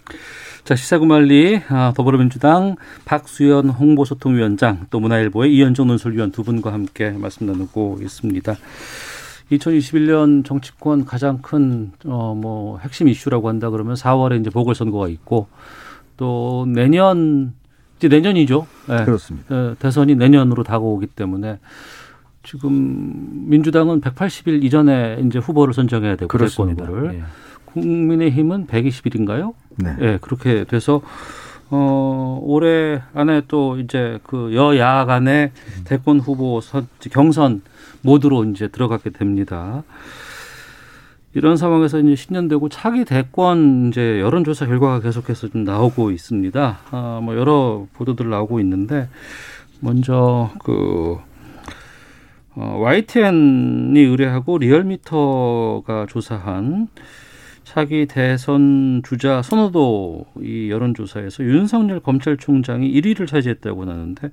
[0.63, 2.75] 자, 시사구말리 아, 더불어민주당
[3.05, 8.55] 박수현 홍보소통위원장 또 문화일보의 이현정 논설위원 두 분과 함께 말씀 나누고 있습니다.
[9.51, 15.47] 2021년 정치권 가장 큰, 어, 뭐, 핵심 이슈라고 한다 그러면 4월에 이제 보궐선거가 있고
[16.15, 17.53] 또 내년,
[17.97, 18.67] 이제 내년이죠.
[18.89, 19.03] 예.
[19.03, 19.53] 그렇습니다.
[19.71, 21.59] 예, 대선이 내년으로 다가오기 때문에
[22.43, 26.85] 지금 민주당은 180일 이전에 이제 후보를 선정해야 되고 그렇습니다.
[26.85, 27.23] 대권 후보를 예.
[27.73, 29.53] 국민의힘은 120일인가요?
[29.77, 29.95] 네.
[30.01, 31.01] 예, 그렇게 돼서
[31.69, 35.51] 어 올해 안에 또 이제 그 여야 간의
[35.85, 37.61] 대권 후보 선, 경선
[38.01, 39.83] 모드로 이제 들어가게 됩니다.
[41.33, 46.79] 이런 상황에서 이제 신년되고 차기 대권 이제 여론조사 결과가 계속해서 좀 나오고 있습니다.
[46.91, 49.07] 아, 뭐 여러 보도들 나오고 있는데
[49.79, 51.17] 먼저 그
[52.53, 56.89] 어, YTN이 의뢰하고 리얼미터가 조사한
[57.71, 64.29] 차기 대선 주자 선호도 이 여론조사에서 윤석열 검찰총장이 1위를 차지했다고 나는데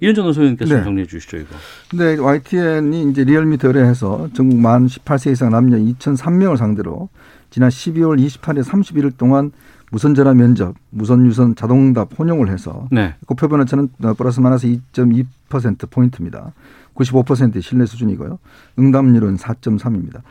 [0.00, 0.84] 이현정 논설위원께서 네.
[0.84, 1.48] 정리해 주시죠 이거.
[1.90, 7.08] 근데 YTN이 이제 리얼미터를 해서 전국 만 18세 이상 남녀 2,003명을 상대로
[7.50, 9.50] 지난 12월 28일 31일 동안
[9.90, 13.16] 무선 전화 면접, 무선 유선 자동응답 혼용을 해서 네.
[13.26, 16.52] 표본오차는 플러스 마이너스 2.2% 포인트입니다.
[16.96, 18.38] 95%의 신뢰 수준이고요.
[18.78, 20.22] 응답률은 4.3입니다.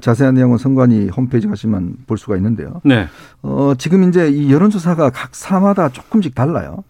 [0.00, 2.80] 자세한 내용은 선관위 홈페이지 가시면 볼 수가 있는데요.
[2.84, 3.08] 네.
[3.42, 6.84] 어, 지금 이제 이 여론조사가 각 사마다 조금씩 달라요.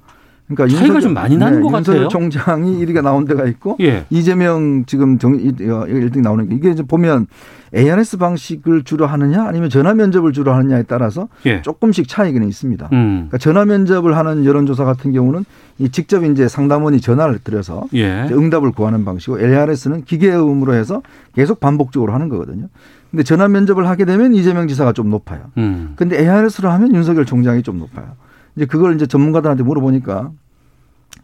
[0.54, 2.08] 그러니까 차이가 좀 많이 나는 것 윤석열 같아요.
[2.08, 4.04] 총장이 1위가 나온 데가 있고 예.
[4.10, 7.26] 이재명 지금 정, 1등 나오는 게 이게 보면
[7.74, 11.62] ARS 방식을 주로 하느냐 아니면 전화 면접을 주로 하느냐에 따라서 예.
[11.62, 12.88] 조금씩 차이는 있습니다.
[12.92, 13.14] 음.
[13.28, 15.44] 그러니까 전화 면접을 하는 여론조사 같은 경우는
[15.78, 18.28] 이 직접 이제 상담원이 전화를 드려서 예.
[18.30, 21.02] 응답을 구하는 방식이고 ARS는 기계음으로 해서
[21.34, 22.68] 계속 반복적으로 하는 거거든요.
[23.10, 25.40] 근데 전화 면접을 하게 되면 이재명 지사가 좀 높아요.
[25.58, 25.92] 음.
[25.96, 28.16] 근데 ARS로 하면 윤석열 총장이 좀 높아요.
[28.56, 30.30] 이제 그걸 이제 전문가들한테 물어보니까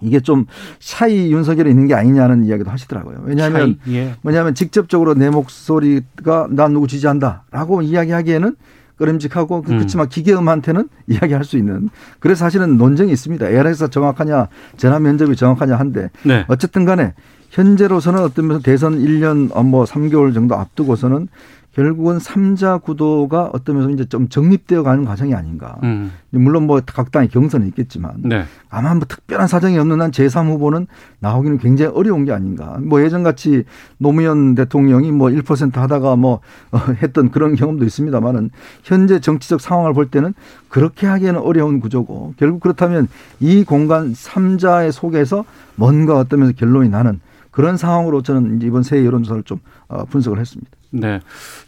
[0.01, 0.46] 이게 좀
[0.78, 3.22] 차이 윤석열에 있는 게 아니냐는 이야기도 하시더라고요.
[3.24, 4.14] 왜냐하면 예.
[4.22, 8.57] 뭐냐면 직접적으로 내 목소리가 난 누구 지지한다라고 이야기하기에는
[8.99, 9.78] 꺼림직하고 그- 음.
[9.78, 11.88] 그렇지만 기계음한테는 이야기할 수 있는
[12.20, 13.49] 그래서 사실은 논쟁이 있습니다.
[13.49, 16.44] ARS가 정확하냐 전화 면접이 정확하냐 한데 네.
[16.49, 17.14] 어쨌든 간에
[17.51, 21.28] 현재로서는 어떤 면에서 대선 1년 어, 뭐 3개월 정도 앞두고서는
[21.72, 25.76] 결국은 삼자 구도가 어떤 면에서 이제 좀 정립되어 가는 과정이 아닌가.
[25.84, 26.12] 음.
[26.30, 28.44] 물론 뭐 각 당의 경선이 있겠지만 네.
[28.68, 30.86] 아마 뭐 특별한 사정이 없는 한 제3 후보는
[31.20, 32.78] 나오기는 굉장히 어려운 게 아닌가.
[32.80, 33.64] 뭐 예전 같이
[33.98, 36.40] 노무현 대통령이 뭐 1% 하다가 뭐
[36.72, 38.50] 어, 했던 그런 경험도 있습니다만은
[38.82, 40.34] 현재 정치적 상황을 볼 때는
[40.68, 43.06] 그렇게 하기에는 어려운 구조고 결국 그렇다면
[43.40, 45.44] 이 공간 3자의 속에서
[45.76, 49.58] 뭔가 어떤 면에서 결론이 나는 그런 상황으로 저는 이번 새해 여론조사를 좀
[49.88, 50.70] 어, 분석을 했습니다.
[50.91, 51.20] 네.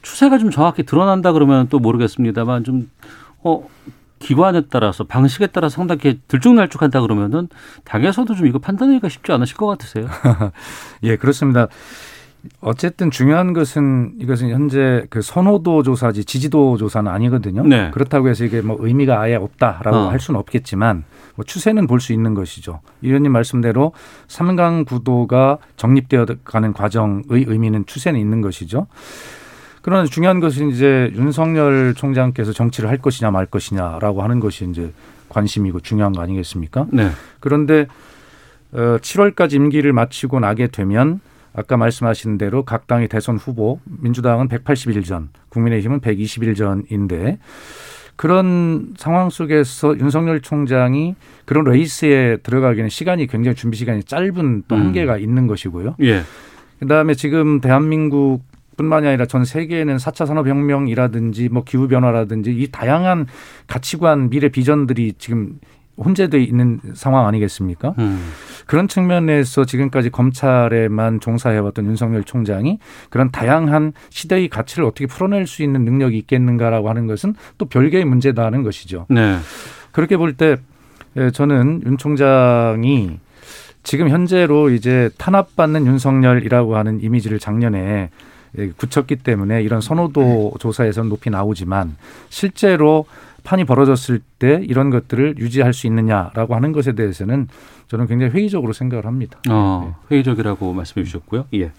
[0.03, 2.91] 추세가 좀 정확히 드러난다 그러면 또 모르겠습니다만 좀,
[3.43, 3.67] 어,
[4.21, 7.49] 기관에 따라서 방식에 따라 서 상당히 들쭉날쭉한다 그러면은
[7.85, 10.07] 당에서도 좀 이거 판단하기가 쉽지 않으실 것 같으세요.
[11.03, 11.69] 예, 그렇습니다.
[12.61, 17.63] 어쨌든 중요한 것은 이것은 현재 그 선호도 조사지 지지도 조사는 아니거든요.
[17.65, 17.91] 네.
[17.93, 20.09] 그렇다고 해서 이게 뭐 의미가 아예 없다라고 어.
[20.11, 21.05] 할 수는 없겠지만
[21.37, 22.81] 뭐 추세는 볼 수 있는 것이죠.
[23.03, 23.93] 이 의원님 말씀대로
[24.29, 28.87] 삼강 구도가 정립되어 가는 과정의 의미는 추세는 있는 것이죠.
[29.83, 34.93] 그러나 중요한 것은 이제 윤석열 총장께서 정치를 할 것이냐 말 것이냐라고 하는 것이 이제
[35.29, 36.87] 관심이고 중요한 거 아니겠습니까?
[36.91, 37.11] 네.
[37.41, 37.87] 그런데
[38.73, 41.21] 어, 7월까지 임기를 마치고 나게 되면
[41.55, 47.39] 아까 말씀하신 대로 각 당의 대선 후보 민주당은 181전, 국민의힘은 121전인데
[48.17, 51.15] 그런 상황 속에서 윤석열 총장이
[51.47, 54.81] 그런 레이스에 들어가기는 시간이 굉장히 준비 시간이 짧은 또 음.
[54.81, 55.97] 한계가 있는 것이고요.
[56.03, 56.23] 예.
[56.81, 58.43] 그다음에 지금 대한민국
[58.77, 63.27] 뿐만이 아니라 전 세계에는 4차 산업혁명이라든지 뭐 기후변화라든지 이 다양한
[63.67, 65.59] 가치관, 미래 비전들이 지금
[66.03, 67.95] 혼재돼 있는 상황 아니겠습니까?
[67.99, 68.33] 음.
[68.67, 72.79] 그런 측면에서 지금까지 검찰에만 종사해왔던 윤석열 총장이
[73.11, 78.45] 그런 다양한 시대의 가치를 어떻게 풀어낼 수 있는 능력이 있겠는가라고 하는 것은 또 별개의 문제다
[78.45, 79.07] 하는 것이죠.
[79.09, 79.39] 네.
[79.93, 80.57] 그렇게 볼 때
[81.33, 83.19] 저는 윤 총장이
[83.83, 88.11] 지금 현재로 이제 탄압받는 윤석열이라고 하는 이미지를 작년에
[88.59, 91.97] 예, 굳혔기 때문에 이런 선호도 조사에서는 높이 나오지만
[92.29, 93.07] 실제로
[93.45, 97.49] 판이 벌어졌을 때 이런 것들을 유지할 수 있느냐라고 하는 것에 대해서는
[97.89, 99.39] 저는 굉장히 회의적으로 생각을 합니다.
[99.49, 101.47] 어, 회의적이라고 말씀해 주셨고요.
[101.55, 101.73] 예.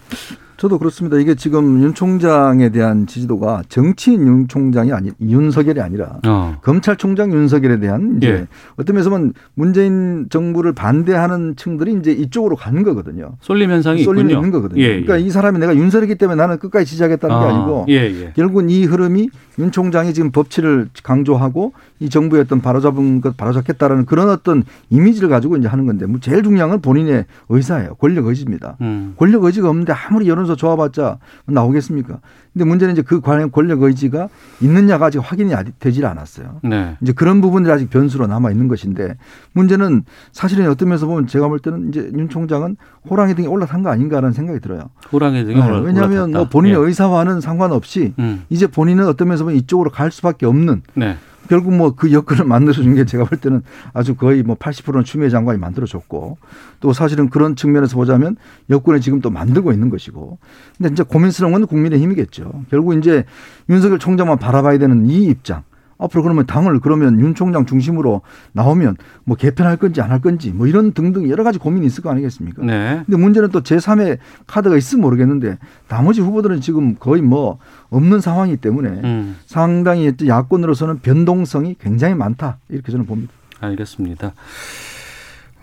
[0.62, 1.18] 저도 그렇습니다.
[1.18, 6.56] 이게 지금 윤 총장에 대한 지지도가 정치인 윤 총장이 아니 윤석열이 아니라 어.
[6.62, 8.46] 검찰총장 윤석열에 대한 이제 예.
[8.76, 13.32] 어떤 면에서 보면 문재인 정부를 반대하는 층들이 이제 이쪽으로 가는 거거든요.
[13.40, 14.20] 쏠림 현상이 있군요.
[14.20, 14.80] 있는 거거든요.
[14.80, 15.02] 예, 예.
[15.02, 18.32] 그러니까 이 사람이 내가 윤석열이기 때문에 나는 끝까지 지지하겠다는 게 아, 아니고 예, 예.
[18.36, 21.72] 결국은 이 흐름이 윤 총장이 지금 법치를 강조하고
[22.02, 26.42] 이 정부의 어떤 바로잡은 것 바로잡겠다라는 그런 어떤 이미지를 가지고 이제 하는 건데 뭐 제일
[26.42, 27.94] 중요한 건 본인의 의사예요.
[27.94, 28.76] 권력 의지입니다.
[28.80, 29.14] 음.
[29.16, 32.18] 권력 의지가 없는데 아무리 여론조사 좋아봤자 나오겠습니까?
[32.52, 34.28] 근데 문제는 이제 그 관련 권력 의지가
[34.60, 36.60] 있느냐가 아직 확인이 되질 않았어요.
[36.64, 36.96] 네.
[37.00, 39.16] 이제 그런 부분들이 아직 변수로 남아 있는 것인데
[39.52, 42.76] 문제는 사실은 어떤 면에서 보면 제가 볼 때는 이제 윤 총장은
[43.08, 44.90] 호랑이 등에 올라탄 거 아닌가라는 생각이 들어요.
[45.12, 46.38] 호랑이 등에 네, 올라- 왜냐하면 올라탔다.
[46.38, 46.84] 뭐 본인의 예.
[46.84, 48.42] 의사와는 상관없이 음.
[48.50, 51.16] 이제 본인은 어떤 면에서 보면 이쪽으로 갈 수밖에 없는 네.
[51.48, 53.62] 결국 뭐 그 여건을 만들어 준 게 제가 볼 때는
[53.92, 56.38] 아주 거의 뭐 80%는 추미애 장관이 만들어줬고
[56.80, 58.36] 또 사실은 그런 측면에서 보자면
[58.70, 60.38] 여권을 지금 또 만들고 있는 것이고
[60.78, 62.64] 근데 이제 고민스러운 건 국민의 힘이겠죠.
[62.70, 63.24] 결국 이제
[63.68, 65.62] 윤석열 총장만 바라봐야 되는 이 입장.
[66.04, 68.22] 앞으로 그러면 당을 그러면 윤 총장 중심으로
[68.52, 72.10] 나오면 뭐 개편할 건지 안 할 건지 뭐 이런 등등 여러 가지 고민이 있을 거
[72.10, 72.62] 아니겠습니까?
[72.64, 73.02] 네.
[73.06, 75.56] 근데 문제는 또 제3의 카드가 있으면 모르겠는데
[75.88, 77.58] 나머지 후보들은 지금 거의 뭐
[77.90, 79.36] 없는 상황이기 때문에 음.
[79.46, 83.32] 상당히 야권으로서는 변동성이 굉장히 많다 이렇게 저는 봅니다.
[83.60, 84.32] 알겠습니다.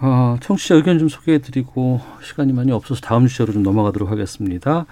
[0.02, 4.86] 어, 청취자 의견 좀 소개해드리고 시간이 많이 없어서 다음 주제로 좀 넘어가도록 하겠습니다.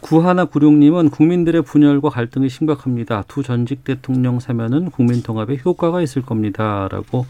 [0.00, 3.24] 구하나 구룡님은 국민들의 분열과 갈등이 심각합니다.
[3.28, 7.26] 두 전직 대통령 사면은 국민 통합에 효과가 있을 겁니다라고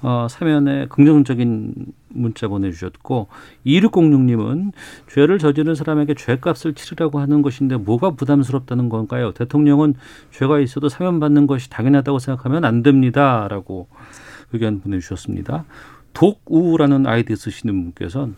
[0.00, 1.74] 어, 사면에 긍정적인
[2.08, 3.28] 문자 보내주셨고
[3.66, 4.72] 2606님은
[5.12, 9.32] 죄를 저지른 사람에게 죄값을 치르라고 하는 것인데 뭐가 부담스럽다는 건가요?
[9.32, 9.94] 대통령은
[10.32, 13.88] 죄가 있어도 사면받는 것이 당연하다고 생각하면 안 됩니다라고
[14.52, 15.64] 의견 보내주셨습니다.
[16.12, 18.36] 독우라는 아이디 쓰시는 분께서는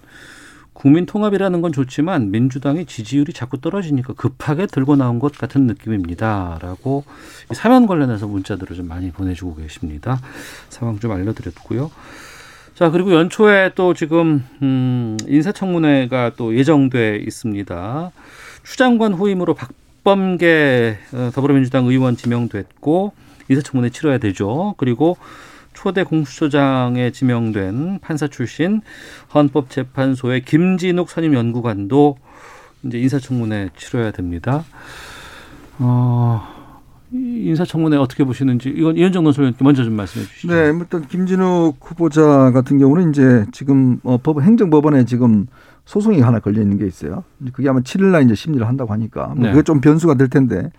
[0.74, 7.04] 국민 통합이라는 건 좋지만 민주당의 지지율이 자꾸 떨어지니까 급하게 들고 나온 것 같은 느낌입니다라고
[7.50, 10.20] 이 사면 관련해서 문자들을 좀 많이 보내주고 계십니다.
[10.68, 11.90] 상황 좀 알려드렸고요.
[12.74, 18.10] 자 그리고 연초에 또 지금 음, 인사청문회가 또 예정돼 있습니다.
[18.64, 23.12] 추장관 후임으로 박범계 어, 더불어민주당 의원 지명됐고
[23.48, 24.74] 인사청문회 치러야 되죠.
[24.76, 25.16] 그리고
[25.84, 28.80] 초대 공수처장에 지명된 판사 출신
[29.34, 32.16] 헌법재판소의 김진욱 선임 연구관도
[32.84, 34.64] 이제 인사청문회 치러야 됩니다.
[35.78, 36.42] 어,
[37.12, 40.54] 이 인사청문회 어떻게 보시는지 이건 이현정 논설위원께 먼저 좀 말씀해 주시죠.
[40.54, 45.46] 네, 일단 김진욱 후보자 같은 경우는 이제 지금 어, 법 행정법원에 지금
[45.84, 47.24] 소송이 하나 걸려 있는 게 있어요.
[47.52, 49.50] 그게 아마 7일 날 이제 심리를 한다고 하니까 뭐 네.
[49.50, 50.70] 그게 좀 변수가 될 텐데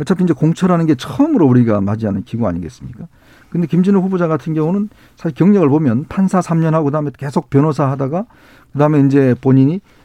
[0.00, 3.06] 어차피 이제 공처라는 게 처음으로 우리가 맞이하는 기구 아니겠습니까?
[3.50, 8.26] 근데 김진욱 후보자 같은 경우는 사실 경력을 보면 판사 3년 하고 그다음에 계속 변호사 하다가
[8.72, 9.95] 그다음에 이제 본인이 또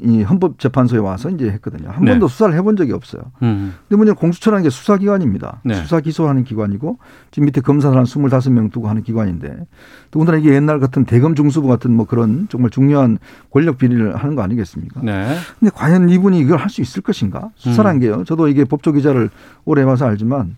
[0.00, 1.88] 이 헌법재판소에 와서 이제 했거든요.
[1.90, 2.10] 한 네.
[2.12, 3.22] 번도 수사를 해본 적이 없어요.
[3.42, 3.74] 음.
[3.88, 5.60] 근데 문제는 공수처라는 게 수사기관입니다.
[5.64, 5.74] 네.
[5.76, 6.98] 수사 기소하는 기관이고
[7.30, 9.66] 지금 밑에 검사를 한 25명 두고 하는 기관인데
[10.10, 13.18] 더군다나 이게 옛날 같은 대검 중수부 같은 뭐 그런 정말 중요한
[13.50, 15.00] 권력 비리를 하는 거 아니겠습니까?
[15.02, 15.36] 네.
[15.58, 17.50] 근데 과연 이분이 이걸 할 수 있을 것인가?
[17.56, 18.00] 수사란 음.
[18.00, 18.24] 게요.
[18.24, 19.30] 저도 이게 법조 기자를
[19.64, 20.56] 오래 해봐서 알지만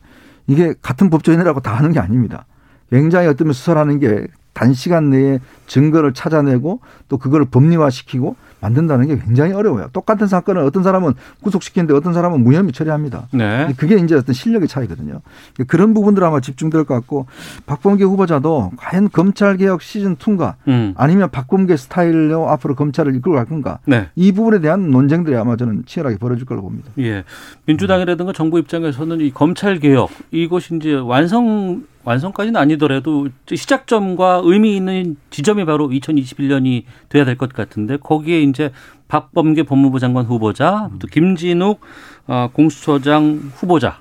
[0.48, 2.46] 이게 같은 법조인이라고 다 하는 게 아닙니다.
[2.90, 4.26] 굉장히 어떤 수사라는 게
[4.58, 5.38] 단시간 내에
[5.68, 9.88] 증거를 찾아내고 또 그걸 법리화시키고 만든다는 게 굉장히 어려워요.
[9.92, 13.28] 똑같은 사건을 어떤 사람은 구속시키는데 어떤 사람은 무혐의 처리합니다.
[13.32, 13.72] 네.
[13.76, 15.20] 그게 이제 어떤 실력의 차이거든요.
[15.68, 17.26] 그런 부분들 아마 집중될 것 같고
[17.66, 20.92] 박범계 후보자도 과연 검찰 개혁 시즌 2인가 음.
[20.96, 24.08] 아니면 박범계 스타일로 앞으로 검찰을 이끌고 갈 건가 네.
[24.16, 26.90] 이 부분에 대한 논쟁들이 아마 저는 치열하게 벌어질 걸로 봅니다.
[26.98, 27.22] 예.
[27.66, 35.64] 민주당이라든가 정부 입장에서는 이 검찰 개혁 이것이 이제 완성 완성까지는 아니더라도 시작점과 의미 있는 지점이
[35.66, 38.70] 바로 2021년이 돼야 될 것 같은데 거기에 이제
[39.08, 41.80] 박범계 법무부 장관 후보자, 또 김진욱
[42.26, 44.00] 어, 공수처장 후보자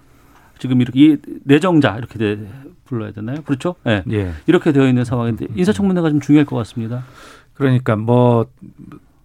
[0.60, 2.48] 지금 이렇게 이 내정자 이렇게 돼,
[2.86, 3.42] 불러야 되나요?
[3.44, 3.76] 그렇죠?
[3.86, 4.04] 예.
[4.12, 4.32] 예.
[4.48, 7.04] 이렇게 되어 있는 상황인데 인사청문회가 좀 중요할 것 같습니다.
[7.54, 8.48] 그러니까 뭐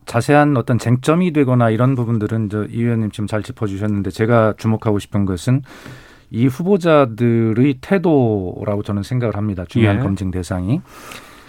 [0.06, 5.62] 자세한 어떤 쟁점이 되거나 이런 부분들은 저이 의원님 지금 잘 짚어주셨는데 제가 주목하고 싶은 것은
[6.32, 9.64] 이 후보자들의 태도라고 저는 생각을 합니다.
[9.68, 10.00] 중요한 예.
[10.00, 10.80] 검증 대상이.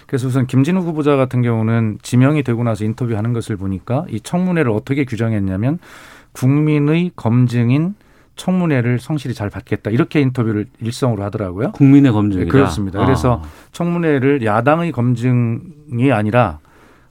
[0.06, 5.04] 그래서 우선 김진우 후보자 같은 경우는 지명이 되고 나서 인터뷰하는 것을 보니까 이 청문회를 어떻게
[5.04, 5.78] 규정했냐면
[6.32, 7.94] 국민의 검증인
[8.36, 11.72] 청문회를 성실히 잘 받겠다 이렇게 인터뷰를 일성으로 하더라고요.
[11.72, 12.44] 국민의 검증이다.
[12.44, 13.04] 네, 그렇습니다.
[13.04, 13.48] 그래서 아.
[13.72, 16.58] 청문회를 야당의 검증이 아니라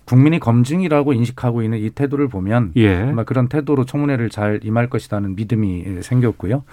[0.05, 2.97] 국민의 검증이라고 인식하고 있는 이 태도를 보면 예.
[2.97, 6.63] 아마 그런 태도로 청문회를 잘 임할 것이라는 믿음이 생겼고요.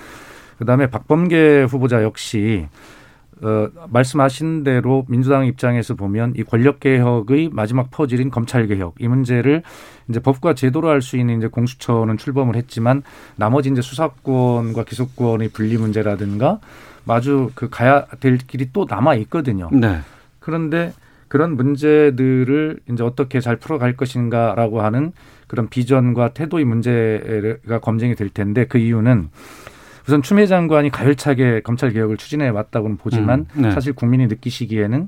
[0.60, 2.66] 그다음에 박범계 후보자 역시
[3.42, 9.62] 어, 말씀하신 대로 민주당 입장에서 보면 이 권력 개혁의 마지막 퍼즐인 검찰 개혁 이 문제를
[10.10, 13.02] 이제 법과 제도로 할 수 있는 이제 공수처는 출범을 했지만
[13.36, 16.60] 나머지 이제 수사권과 기소권의 분리 문제라든가
[17.04, 19.70] 마주 그 가야 될 길이 또 남아 있거든요.
[19.72, 20.00] 네.
[20.40, 20.92] 그런데
[21.28, 25.12] 그런 문제들을 이제 어떻게 잘 풀어갈 것인가라고 하는
[25.46, 29.30] 그런 비전과 태도의 문제가 검증이 될 텐데 그 이유는
[30.10, 33.70] 우선 추미애 장관이 가열차게 검찰 개혁을 추진해 왔다고는 보지만 음, 네.
[33.70, 35.06] 사실 국민이 느끼시기에는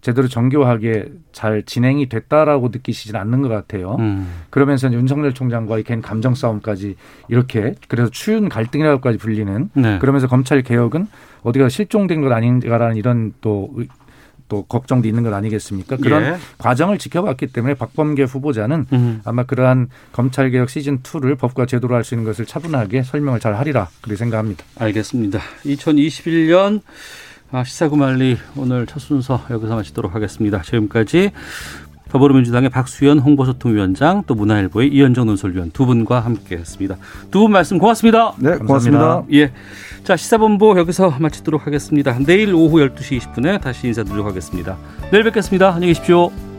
[0.00, 3.94] 제대로 정교하게 잘 진행이 됐다라고 느끼시진 않는 것 같아요.
[4.00, 4.26] 음.
[4.50, 6.96] 그러면서 윤석열 총장과의 개인 감정 싸움까지
[7.28, 9.98] 이렇게 그래서 추운 갈등이라고까지 불리는 네.
[10.00, 11.06] 그러면서 검찰 개혁은
[11.42, 13.86] 어디가 실종된 것 아닌가라는 이런 또, 의-
[14.50, 15.96] 또 걱정도 있는 것 아니겠습니까?
[15.96, 16.36] 그런 예.
[16.58, 19.22] 과정을 지켜봤기 때문에 박범계 후보자는 음.
[19.24, 23.54] 아마 그러한 검찰 개혁 시즌 2를 법과 제도로 할 수 있는 것을 차분하게 설명을 잘
[23.54, 24.64] 하리라 그렇게 생각합니다.
[24.78, 25.38] 알겠습니다.
[25.64, 26.80] 2021년
[27.52, 30.62] 아, 시사구말리 오늘 첫 순서 여기서 마치도록 하겠습니다.
[30.62, 31.30] 지금까지
[32.10, 36.96] 더불어민주당의 박수현 홍보소통위원장 또 문화일보의 이현정 논설위원 두 분과 함께했습니다.
[37.30, 38.32] 두 분 말씀 고맙습니다.
[38.38, 39.22] 네, 고맙습니다.
[39.32, 39.52] 예,
[40.04, 42.18] 자 시사본부 여기서 마치도록 하겠습니다.
[42.18, 44.76] 내일 오후 12시 20분에 다시 인사드리도록 하겠습니다.
[45.10, 45.68] 내일 뵙겠습니다.
[45.68, 46.49] 안녕히 계십시오.